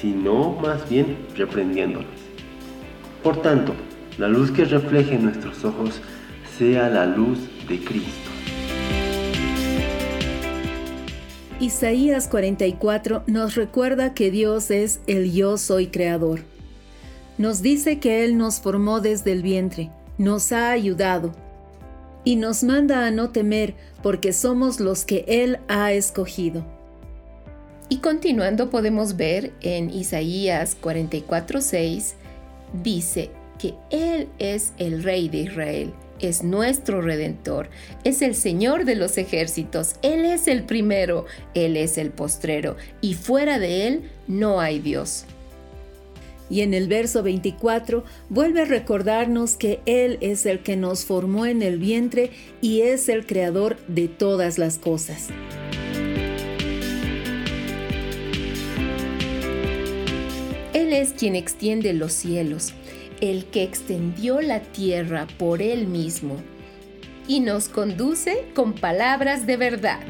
sino 0.00 0.52
más 0.62 0.88
bien 0.88 1.16
reprendiéndolas. 1.36 2.08
Por 3.22 3.42
tanto, 3.42 3.74
la 4.18 4.28
luz 4.28 4.50
que 4.50 4.64
refleje 4.64 5.16
en 5.16 5.24
nuestros 5.24 5.64
ojos 5.64 6.00
sea 6.56 6.88
la 6.88 7.06
luz 7.06 7.38
de 7.68 7.78
Cristo. 7.78 8.39
Isaías 11.60 12.26
44 12.26 13.24
nos 13.26 13.54
recuerda 13.54 14.14
que 14.14 14.30
Dios 14.30 14.70
es 14.70 15.00
el 15.06 15.30
yo 15.30 15.58
soy 15.58 15.88
creador. 15.88 16.40
Nos 17.36 17.60
dice 17.60 17.98
que 17.98 18.24
Él 18.24 18.38
nos 18.38 18.60
formó 18.60 19.00
desde 19.00 19.32
el 19.32 19.42
vientre, 19.42 19.90
nos 20.16 20.52
ha 20.52 20.70
ayudado 20.70 21.32
y 22.24 22.36
nos 22.36 22.64
manda 22.64 23.06
a 23.06 23.10
no 23.10 23.28
temer 23.28 23.74
porque 24.02 24.32
somos 24.32 24.80
los 24.80 25.04
que 25.04 25.26
Él 25.28 25.58
ha 25.68 25.92
escogido. 25.92 26.64
Y 27.90 27.98
continuando 27.98 28.70
podemos 28.70 29.18
ver 29.18 29.52
en 29.60 29.90
Isaías 29.90 30.78
44:6, 30.80 32.14
dice 32.82 33.28
que 33.58 33.74
Él 33.90 34.28
es 34.38 34.72
el 34.78 35.02
Rey 35.02 35.28
de 35.28 35.40
Israel, 35.40 35.92
es 36.20 36.42
nuestro 36.42 37.02
Redentor, 37.02 37.68
es 38.04 38.22
el 38.22 38.34
Señor 38.34 38.84
de 38.84 38.96
los 38.96 39.18
ejércitos, 39.18 39.96
Él 40.02 40.24
es 40.24 40.48
el 40.48 40.64
primero, 40.64 41.26
Él 41.54 41.76
es 41.76 41.98
el 41.98 42.10
postrero, 42.10 42.76
y 43.00 43.14
fuera 43.14 43.58
de 43.58 43.86
Él 43.86 44.10
no 44.26 44.60
hay 44.60 44.78
Dios. 44.78 45.24
Y 46.50 46.62
en 46.62 46.74
el 46.74 46.88
verso 46.88 47.22
24 47.22 48.04
vuelve 48.28 48.62
a 48.62 48.64
recordarnos 48.64 49.56
que 49.56 49.80
Él 49.86 50.18
es 50.20 50.46
el 50.46 50.60
que 50.60 50.76
nos 50.76 51.04
formó 51.04 51.46
en 51.46 51.62
el 51.62 51.78
vientre 51.78 52.30
y 52.60 52.80
es 52.80 53.08
el 53.08 53.24
creador 53.24 53.76
de 53.86 54.08
todas 54.08 54.58
las 54.58 54.76
cosas. 54.78 55.28
Él 60.72 60.92
es 60.92 61.12
quien 61.12 61.36
extiende 61.36 61.92
los 61.92 62.12
cielos, 62.12 62.74
el 63.20 63.46
que 63.46 63.62
extendió 63.62 64.40
la 64.40 64.60
tierra 64.60 65.26
por 65.38 65.62
Él 65.62 65.86
mismo 65.86 66.36
y 67.28 67.40
nos 67.40 67.68
conduce 67.68 68.50
con 68.54 68.72
palabras 68.72 69.46
de 69.46 69.56
verdad. 69.56 70.00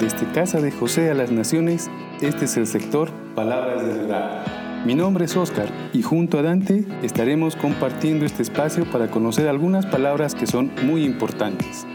Desde 0.00 0.30
Casa 0.32 0.60
de 0.60 0.70
José 0.70 1.10
a 1.10 1.14
las 1.14 1.30
Naciones, 1.32 1.90
este 2.20 2.44
es 2.44 2.58
el 2.58 2.66
sector 2.66 3.08
Palabras 3.34 3.86
de 3.86 3.94
Verdad. 3.94 4.44
Mi 4.84 4.94
nombre 4.94 5.24
es 5.24 5.34
Oscar 5.38 5.70
y 5.94 6.02
junto 6.02 6.38
a 6.38 6.42
Dante 6.42 6.84
estaremos 7.02 7.56
compartiendo 7.56 8.26
este 8.26 8.42
espacio 8.42 8.84
para 8.84 9.10
conocer 9.10 9.48
algunas 9.48 9.86
palabras 9.86 10.34
que 10.34 10.46
son 10.46 10.70
muy 10.82 11.04
importantes. 11.04 11.86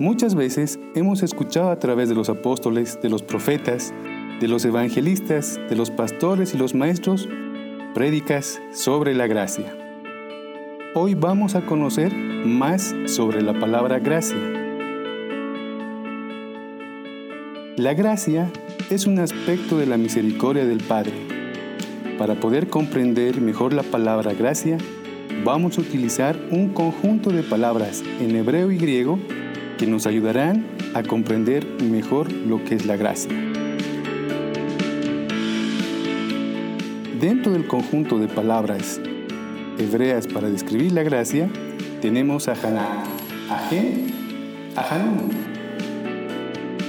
Muchas 0.00 0.34
veces 0.34 0.80
hemos 0.96 1.22
escuchado 1.22 1.70
a 1.70 1.78
través 1.78 2.08
de 2.08 2.16
los 2.16 2.28
apóstoles, 2.28 2.98
de 3.00 3.08
los 3.08 3.22
profetas, 3.22 3.94
de 4.40 4.48
los 4.48 4.64
evangelistas, 4.64 5.60
de 5.70 5.76
los 5.76 5.92
pastores 5.92 6.54
y 6.54 6.58
los 6.58 6.74
maestros, 6.74 7.28
prédicas 7.96 8.60
sobre 8.74 9.14
la 9.14 9.26
gracia. 9.26 9.74
Hoy 10.94 11.14
vamos 11.14 11.54
a 11.54 11.64
conocer 11.64 12.14
más 12.14 12.94
sobre 13.06 13.40
la 13.40 13.58
palabra 13.58 14.00
gracia. 14.00 14.36
La 17.78 17.94
gracia 17.94 18.50
es 18.90 19.06
un 19.06 19.18
aspecto 19.18 19.78
de 19.78 19.86
la 19.86 19.96
misericordia 19.96 20.66
del 20.66 20.82
Padre. 20.82 21.14
Para 22.18 22.34
poder 22.34 22.68
comprender 22.68 23.40
mejor 23.40 23.72
la 23.72 23.82
palabra 23.82 24.34
gracia, 24.34 24.76
vamos 25.42 25.78
a 25.78 25.80
utilizar 25.80 26.38
un 26.50 26.74
conjunto 26.74 27.30
de 27.30 27.44
palabras 27.44 28.04
en 28.20 28.36
hebreo 28.36 28.70
y 28.70 28.76
griego 28.76 29.18
que 29.78 29.86
nos 29.86 30.06
ayudarán 30.06 30.66
a 30.92 31.02
comprender 31.02 31.66
mejor 31.82 32.30
lo 32.30 32.62
que 32.62 32.74
es 32.74 32.84
la 32.84 32.96
gracia. 32.96 33.55
Dentro 37.20 37.52
del 37.52 37.66
conjunto 37.66 38.18
de 38.18 38.28
palabras 38.28 39.00
hebreas 39.78 40.26
para 40.26 40.50
describir 40.50 40.92
la 40.92 41.02
gracia, 41.02 41.48
tenemos 42.02 42.46
a 42.46 42.52
Haná, 42.52 43.04
a 43.48 43.58
Gen, 43.70 44.12
a 44.76 44.82
Hanun. 44.82 45.30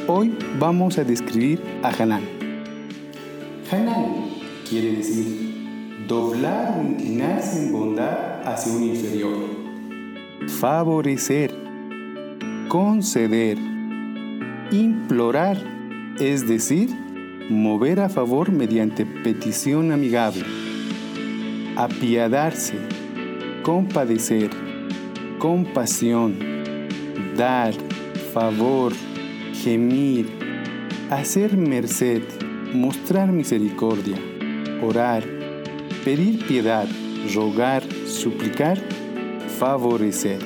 Hoy 0.05 0.37
vamos 0.59 0.97
a 0.97 1.05
describir 1.05 1.61
a 1.81 1.91
Hanán. 1.91 2.23
Hanán 3.71 4.25
quiere 4.69 4.97
decir 4.97 6.05
doblar 6.09 6.77
o 6.77 6.81
inclinarse 6.81 7.65
en 7.65 7.71
bondad 7.71 8.45
hacia 8.45 8.73
un 8.73 8.83
inferior, 8.83 9.37
favorecer, 10.59 11.55
conceder, 12.67 13.57
implorar, 14.71 15.57
es 16.19 16.45
decir, 16.45 16.89
mover 17.49 17.99
a 18.01 18.09
favor 18.09 18.51
mediante 18.51 19.05
petición 19.05 19.91
amigable, 19.91 20.43
apiadarse, 21.75 22.75
compadecer, 23.63 24.49
compasión, 25.39 26.35
dar, 27.37 27.73
favor, 28.33 28.93
gemir, 29.63 30.27
hacer 31.09 31.55
merced, 31.55 32.23
mostrar 32.73 33.31
misericordia, 33.31 34.17
orar, 34.83 35.23
pedir 36.03 36.45
piedad, 36.45 36.87
rogar, 37.33 37.83
suplicar, 38.05 38.77
favorecer. 39.57 40.39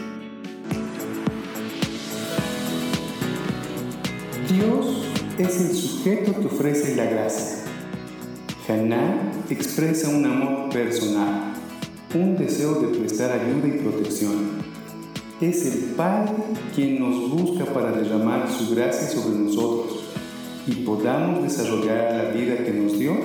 Dios 4.47 5.00
es 5.41 5.59
el 5.59 5.75
sujeto 5.75 6.39
que 6.39 6.45
ofrece 6.45 6.95
la 6.95 7.05
gracia. 7.05 7.57
Haná 8.67 9.31
expresa 9.49 10.09
un 10.09 10.25
amor 10.25 10.69
personal, 10.69 11.53
un 12.13 12.37
deseo 12.37 12.75
de 12.75 12.99
prestar 12.99 13.31
ayuda 13.31 13.67
y 13.67 13.79
protección. 13.79 14.61
Es 15.41 15.65
el 15.65 15.79
Padre 15.95 16.33
quien 16.75 16.99
nos 16.99 17.29
busca 17.31 17.65
para 17.65 17.91
derramar 17.91 18.49
su 18.51 18.73
gracia 18.73 19.07
sobre 19.07 19.39
nosotros 19.39 19.99
y 20.67 20.73
podamos 20.85 21.41
desarrollar 21.41 22.13
la 22.13 22.29
vida 22.31 22.63
que 22.63 22.71
nos 22.71 22.99
dio, 22.99 23.15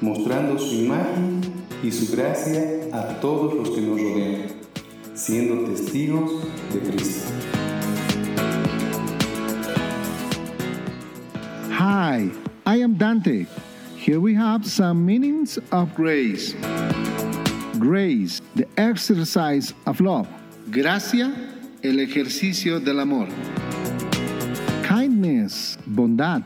mostrando 0.00 0.58
su 0.58 0.74
imagen 0.74 1.40
y 1.82 1.92
su 1.92 2.10
gracia 2.10 2.88
a 2.92 3.20
todos 3.20 3.54
los 3.54 3.70
que 3.70 3.82
nos 3.82 4.00
rodean, 4.00 4.46
siendo 5.14 5.70
testigos 5.70 6.32
de 6.72 6.80
Cristo. 6.80 7.28
I 12.98 13.04
am 13.04 13.20
Dante. 13.20 13.46
Here 13.96 14.18
we 14.18 14.34
have 14.34 14.66
some 14.66 15.06
meanings 15.06 15.58
of 15.70 15.94
grace. 15.94 16.54
Grace, 17.78 18.40
the 18.56 18.66
exercise 18.76 19.72
of 19.86 20.00
love. 20.00 20.26
Gracia, 20.70 21.32
el 21.84 22.00
ejercicio 22.00 22.80
del 22.80 22.98
amor. 22.98 23.28
Kindness, 24.82 25.78
bondad. 25.86 26.42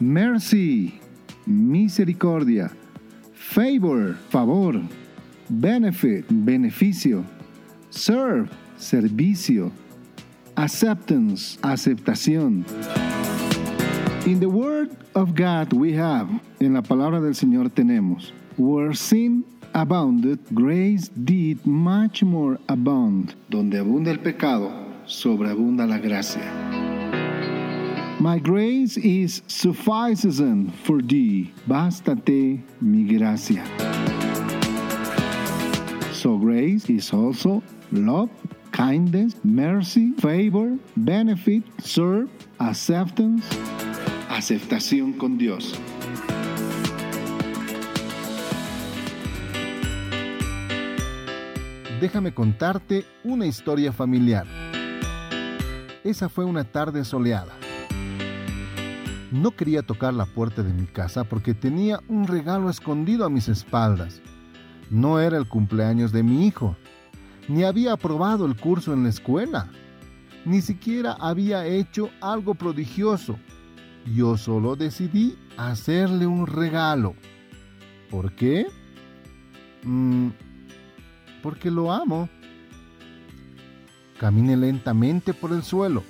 Mercy, 0.00 1.00
misericordia. 1.46 2.72
Favor, 3.32 4.14
favor. 4.30 4.82
Benefit, 5.48 6.24
beneficio. 6.28 7.24
Serve, 7.90 8.48
servicio. 8.76 9.70
Acceptance, 10.56 11.58
aceptación. 11.62 12.64
In 14.26 14.38
the 14.38 14.48
word 14.48 14.94
of 15.14 15.34
God 15.34 15.72
we 15.72 15.94
have, 15.94 16.28
en 16.60 16.74
la 16.74 16.82
palabra 16.82 17.20
del 17.20 17.32
Señor 17.32 17.70
tenemos, 17.70 18.32
where 18.58 18.92
sin 18.92 19.44
abounded, 19.74 20.38
grace 20.54 21.08
did 21.08 21.64
much 21.66 22.22
more 22.22 22.58
abound. 22.68 23.34
Donde 23.48 23.78
abunda 23.78 24.10
el 24.10 24.18
pecado, 24.18 24.70
sobreabunda 25.06 25.88
la 25.88 25.98
gracia. 25.98 26.40
My 28.20 28.38
grace 28.38 28.98
is 28.98 29.40
sufficient 29.46 30.74
for 30.84 31.00
thee. 31.00 31.50
Bástate 31.66 32.60
mi 32.82 33.04
gracia. 33.04 33.64
So 36.12 36.36
grace 36.36 36.90
is 36.90 37.10
also 37.14 37.62
love, 37.90 38.28
kindness, 38.72 39.34
mercy, 39.42 40.12
favor, 40.20 40.76
benefit, 40.94 41.62
serve, 41.80 42.28
acceptance, 42.60 43.42
aceptación 44.40 45.12
con 45.12 45.36
Dios. 45.36 45.78
Déjame 52.00 52.32
contarte 52.32 53.04
una 53.22 53.44
historia 53.44 53.92
familiar. 53.92 54.46
Esa 56.04 56.30
fue 56.30 56.46
una 56.46 56.64
tarde 56.64 57.04
soleada. 57.04 57.52
No 59.30 59.50
quería 59.50 59.82
tocar 59.82 60.14
la 60.14 60.24
puerta 60.24 60.62
de 60.62 60.72
mi 60.72 60.86
casa 60.86 61.24
porque 61.24 61.52
tenía 61.52 62.00
un 62.08 62.26
regalo 62.26 62.70
escondido 62.70 63.26
a 63.26 63.30
mis 63.30 63.46
espaldas. 63.46 64.22
No 64.88 65.20
era 65.20 65.36
el 65.36 65.48
cumpleaños 65.48 66.12
de 66.12 66.22
mi 66.22 66.46
hijo, 66.46 66.76
ni 67.46 67.64
había 67.64 67.92
aprobado 67.92 68.46
el 68.46 68.56
curso 68.56 68.94
en 68.94 69.02
la 69.02 69.10
escuela, 69.10 69.68
ni 70.46 70.62
siquiera 70.62 71.12
había 71.20 71.66
hecho 71.66 72.08
algo 72.22 72.54
prodigioso. 72.54 73.38
Yo 74.14 74.36
solo 74.36 74.74
decidí 74.74 75.36
hacerle 75.56 76.26
un 76.26 76.46
regalo. 76.46 77.14
¿Por 78.10 78.32
qué? 78.32 78.66
Mm, 79.84 80.30
porque 81.42 81.70
lo 81.70 81.92
amo. 81.92 82.28
Caminé 84.18 84.56
lentamente 84.56 85.32
por 85.32 85.52
el 85.52 85.62
suelo. 85.62 86.02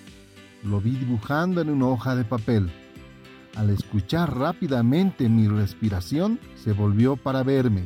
Lo 0.65 0.81
vi 0.81 0.93
dibujando 0.93 1.61
en 1.61 1.69
una 1.69 1.89
hoja 1.89 2.17
de 2.17 2.25
papel. 2.25 2.71
Al 3.57 3.69
escuchar 3.69 4.35
rápidamente 4.37 5.29
mi 5.29 5.47
respiración, 5.49 6.41
se 6.57 6.73
volvió 6.73 7.17
para 7.17 7.43
verme. 7.43 7.85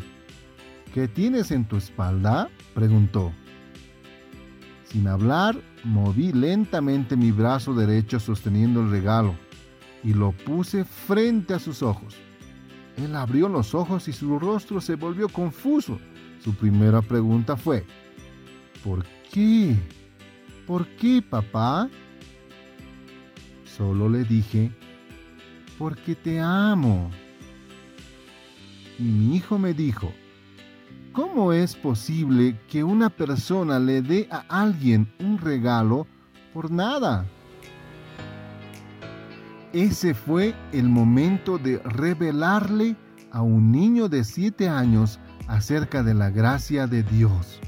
¿Qué 0.93 1.09
tienes 1.09 1.51
en 1.51 1.65
tu 1.65 1.77
espalda? 1.77 2.51
preguntó. 2.73 3.33
Sin 4.85 5.09
hablar, 5.09 5.57
moví 5.83 6.33
lentamente 6.33 7.17
mi 7.17 7.33
brazo 7.33 7.75
derecho 7.75 8.21
sosteniendo 8.21 8.81
el 8.81 8.91
regalo 8.91 9.35
y 10.05 10.13
lo 10.13 10.33
puse 10.33 10.85
frente 10.85 11.55
a 11.55 11.59
sus 11.59 11.83
ojos. 11.83 12.15
Él 12.97 13.17
abrió 13.17 13.49
los 13.49 13.75
ojos 13.75 14.07
y 14.07 14.13
su 14.13 14.39
rostro 14.39 14.81
se 14.81 14.95
volvió 14.95 15.29
confuso. 15.29 15.99
Su 16.43 16.55
primera 16.55 17.03
pregunta 17.03 17.57
fue, 17.57 17.85
¿por 18.85 19.05
qué? 19.33 19.75
¿Por 20.67 20.87
qué, 20.97 21.23
papá? 21.23 21.89
Solo 23.65 24.09
le 24.09 24.25
dije, 24.25 24.71
porque 25.79 26.15
te 26.15 26.39
amo. 26.39 27.11
Y 28.99 29.03
mi 29.03 29.37
hijo 29.37 29.59
me 29.59 29.75
dijo, 29.75 30.13
¿cómo 31.13 31.53
es 31.53 31.75
posible 31.75 32.57
que 32.69 32.85
una 32.85 33.11
persona 33.11 33.81
le 33.81 34.03
dé 34.03 34.29
a 34.31 34.45
alguien 34.49 35.13
un 35.19 35.39
regalo 35.39 36.07
por 36.53 36.71
nada? 36.71 37.27
Ese 39.75 40.15
fue 40.15 40.55
el 40.71 40.89
momento 40.89 41.59
de 41.59 41.79
revelarle 41.79 42.95
a 43.33 43.43
un 43.43 43.73
niño 43.73 44.09
de 44.09 44.23
siete 44.23 44.69
años 44.69 45.19
acerca 45.49 46.05
de 46.05 46.15
la 46.15 46.31
gracia 46.31 46.87
de 46.87 47.03
Dios. 47.03 47.59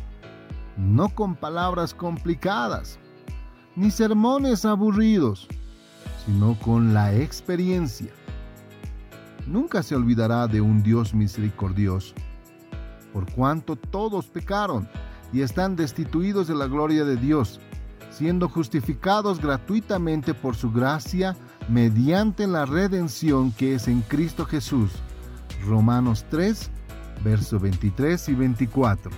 No 0.77 1.09
con 1.09 1.35
palabras 1.35 1.93
complicadas, 1.93 3.01
ni 3.75 3.91
sermones 3.91 4.65
aburridos, 4.65 5.49
sino 6.25 6.57
con 6.61 6.95
la 6.95 7.13
experiencia. 7.13 8.13
Nunca 9.45 9.83
se 9.83 9.97
olvidará 9.97 10.47
de 10.47 10.61
un 10.61 10.85
Dios 10.85 11.13
misericordioso, 11.13 12.15
por 13.13 13.29
cuanto 13.33 13.75
todos 13.75 14.29
pecaron 14.29 14.89
y 15.33 15.41
están 15.41 15.75
destituidos 15.75 16.47
de 16.47 16.55
la 16.55 16.69
gloria 16.69 17.05
de 17.05 17.17
Dios, 17.17 17.59
siendo 18.11 18.49
justificados 18.49 19.41
gratuitamente 19.41 20.35
por 20.35 20.55
su 20.55 20.71
gracia 20.71 21.37
mediante 21.69 22.47
la 22.47 22.67
redención 22.67 23.53
que 23.53 23.75
es 23.75 23.89
en 23.89 24.03
Cristo 24.03 24.45
Jesús. 24.45 24.91
Romanos 25.65 26.25
3, 26.31 26.71
versos 27.25 27.61
23 27.61 28.29
y 28.29 28.35
24. 28.35 29.11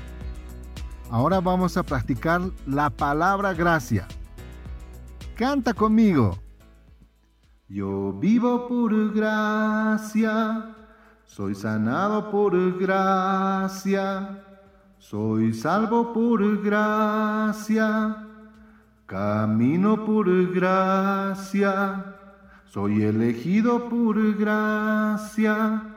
Ahora 1.11 1.41
vamos 1.41 1.77
a 1.77 1.83
practicar 1.83 2.41
la 2.67 2.91
palabra 2.91 3.55
gracia. 3.55 4.07
Canta 5.35 5.73
conmigo. 5.73 6.39
Yo 7.69 8.15
vivo 8.15 8.67
por 8.67 9.13
gracia, 9.13 10.75
soy 11.27 11.55
sanado 11.55 12.31
por 12.31 12.79
gracia, 12.79 14.43
soy 14.97 15.53
salvo 15.53 16.15
por 16.15 16.63
gracia, 16.63 18.27
camino 19.05 20.03
por 20.07 20.51
gracia, 20.51 22.18
soy 22.71 23.03
elegido 23.03 23.89
por 23.89 24.37
gracia, 24.37 25.95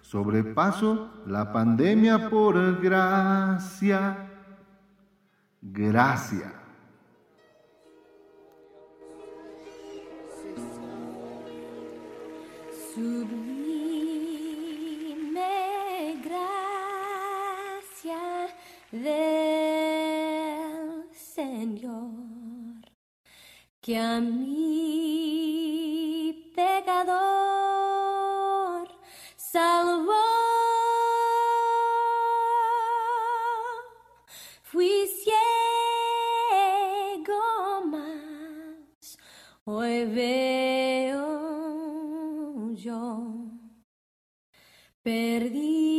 sobrepaso 0.00 1.10
la 1.26 1.52
pandemia 1.52 2.30
por 2.30 2.80
gracia. 2.80 4.30
Gracia. 5.60 6.52
Sublime 12.94 13.42
gracia 16.24 18.20
del 18.92 19.02
Señor, 21.12 22.80
que 23.80 23.98
a 23.98 24.20
mi 24.20 25.85
pecador 26.56 27.66
salvó. 29.36 30.12
Fui 34.62 35.06
ciego 35.22 35.42
más, 37.86 39.18
hoy 39.64 40.04
veo 40.06 41.22
yo 42.74 43.02
perdido 45.02 45.95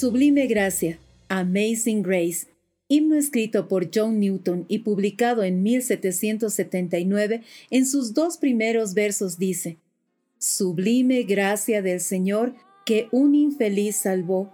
Sublime 0.00 0.46
Gracia, 0.46 0.98
Amazing 1.28 2.00
Grace, 2.00 2.46
himno 2.88 3.16
escrito 3.16 3.68
por 3.68 3.90
John 3.94 4.18
Newton 4.18 4.64
y 4.66 4.78
publicado 4.78 5.42
en 5.42 5.62
1779, 5.62 7.42
en 7.68 7.86
sus 7.86 8.14
dos 8.14 8.38
primeros 8.38 8.94
versos 8.94 9.36
dice, 9.36 9.76
Sublime 10.38 11.24
gracia 11.24 11.82
del 11.82 12.00
Señor 12.00 12.54
que 12.86 13.08
un 13.12 13.34
infeliz 13.34 13.96
salvó. 13.96 14.50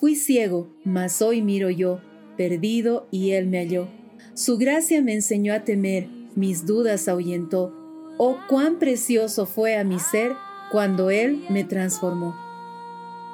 Fui 0.00 0.16
ciego, 0.16 0.74
mas 0.82 1.22
hoy 1.22 1.42
miro 1.42 1.70
yo, 1.70 2.00
perdido 2.36 3.06
y 3.12 3.30
Él 3.30 3.46
me 3.46 3.58
halló. 3.58 3.86
Su 4.34 4.58
gracia 4.58 5.00
me 5.00 5.14
enseñó 5.14 5.54
a 5.54 5.62
temer, 5.62 6.08
mis 6.34 6.66
dudas 6.66 7.06
ahuyentó. 7.06 7.72
Oh, 8.18 8.36
cuán 8.48 8.80
precioso 8.80 9.46
fue 9.46 9.76
a 9.76 9.84
mi 9.84 10.00
ser 10.00 10.32
cuando 10.72 11.12
Él 11.12 11.44
me 11.50 11.62
transformó. 11.62 12.47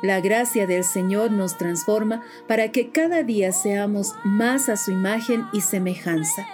La 0.04 0.20
gracia 0.20 0.66
del 0.66 0.84
Señor 0.84 1.30
nos 1.30 1.56
transforma 1.56 2.20
para 2.46 2.70
que 2.70 2.90
cada 2.90 3.22
día 3.22 3.52
seamos 3.52 4.12
más 4.22 4.68
a 4.68 4.76
su 4.76 4.90
imagen 4.90 5.46
y 5.54 5.62
semejanza. 5.62 6.46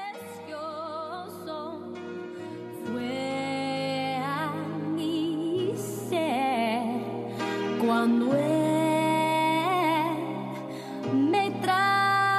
Cuando 7.84 8.36
Él 8.36 8.44
me 11.12 11.50
transformó. 11.60 12.30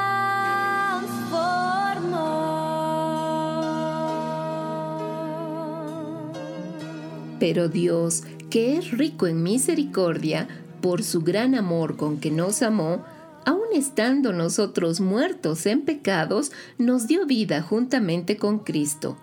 Pero 7.37 7.67
Dios, 7.67 8.23
que 8.49 8.77
es 8.77 8.91
rico 8.97 9.27
en 9.27 9.43
misericordia, 9.43 10.47
por 10.81 11.03
su 11.03 11.21
gran 11.21 11.55
amor 11.55 11.95
con 11.95 12.19
que 12.19 12.31
nos 12.31 12.61
amó, 12.61 13.05
aun 13.45 13.67
estando 13.73 14.33
nosotros 14.33 14.99
muertos 14.99 15.65
en 15.65 15.81
pecados, 15.81 16.51
nos 16.77 17.07
dio 17.07 17.25
vida 17.25 17.61
juntamente 17.61 18.37
con 18.37 18.59
Cristo. 18.59 19.17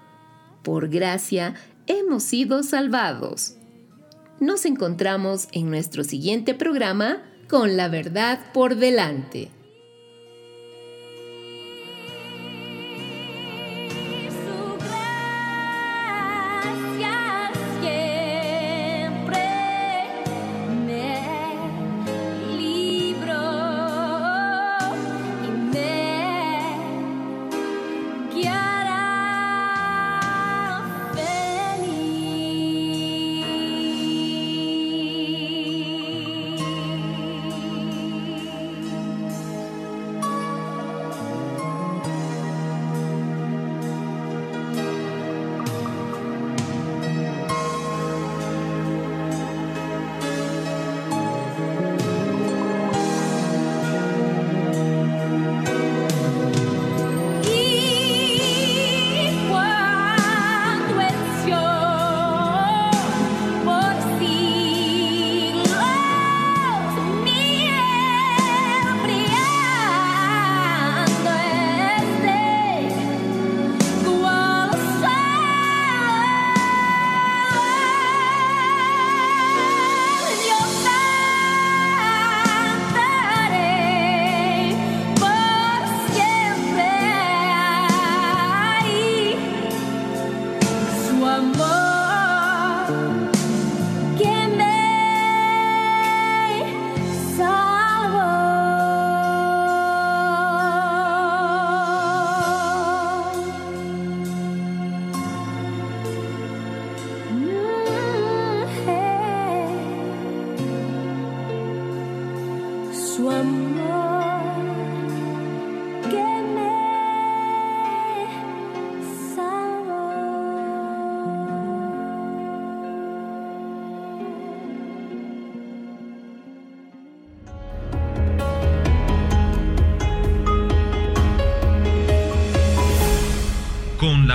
Por 0.63 0.89
gracia 0.89 1.55
hemos 1.87 2.23
sido 2.23 2.63
salvados. 2.63 3.55
Nos 4.41 4.65
encontramos 4.65 5.49
en 5.53 5.69
nuestro 5.69 6.05
siguiente 6.05 6.55
programa 6.55 7.23
con 7.49 7.77
la 7.77 7.89
verdad 7.89 8.41
por 8.53 8.77
delante. 8.77 9.51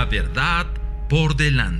Verdad 0.04 0.66
por 1.08 1.36
delante. 1.36 1.73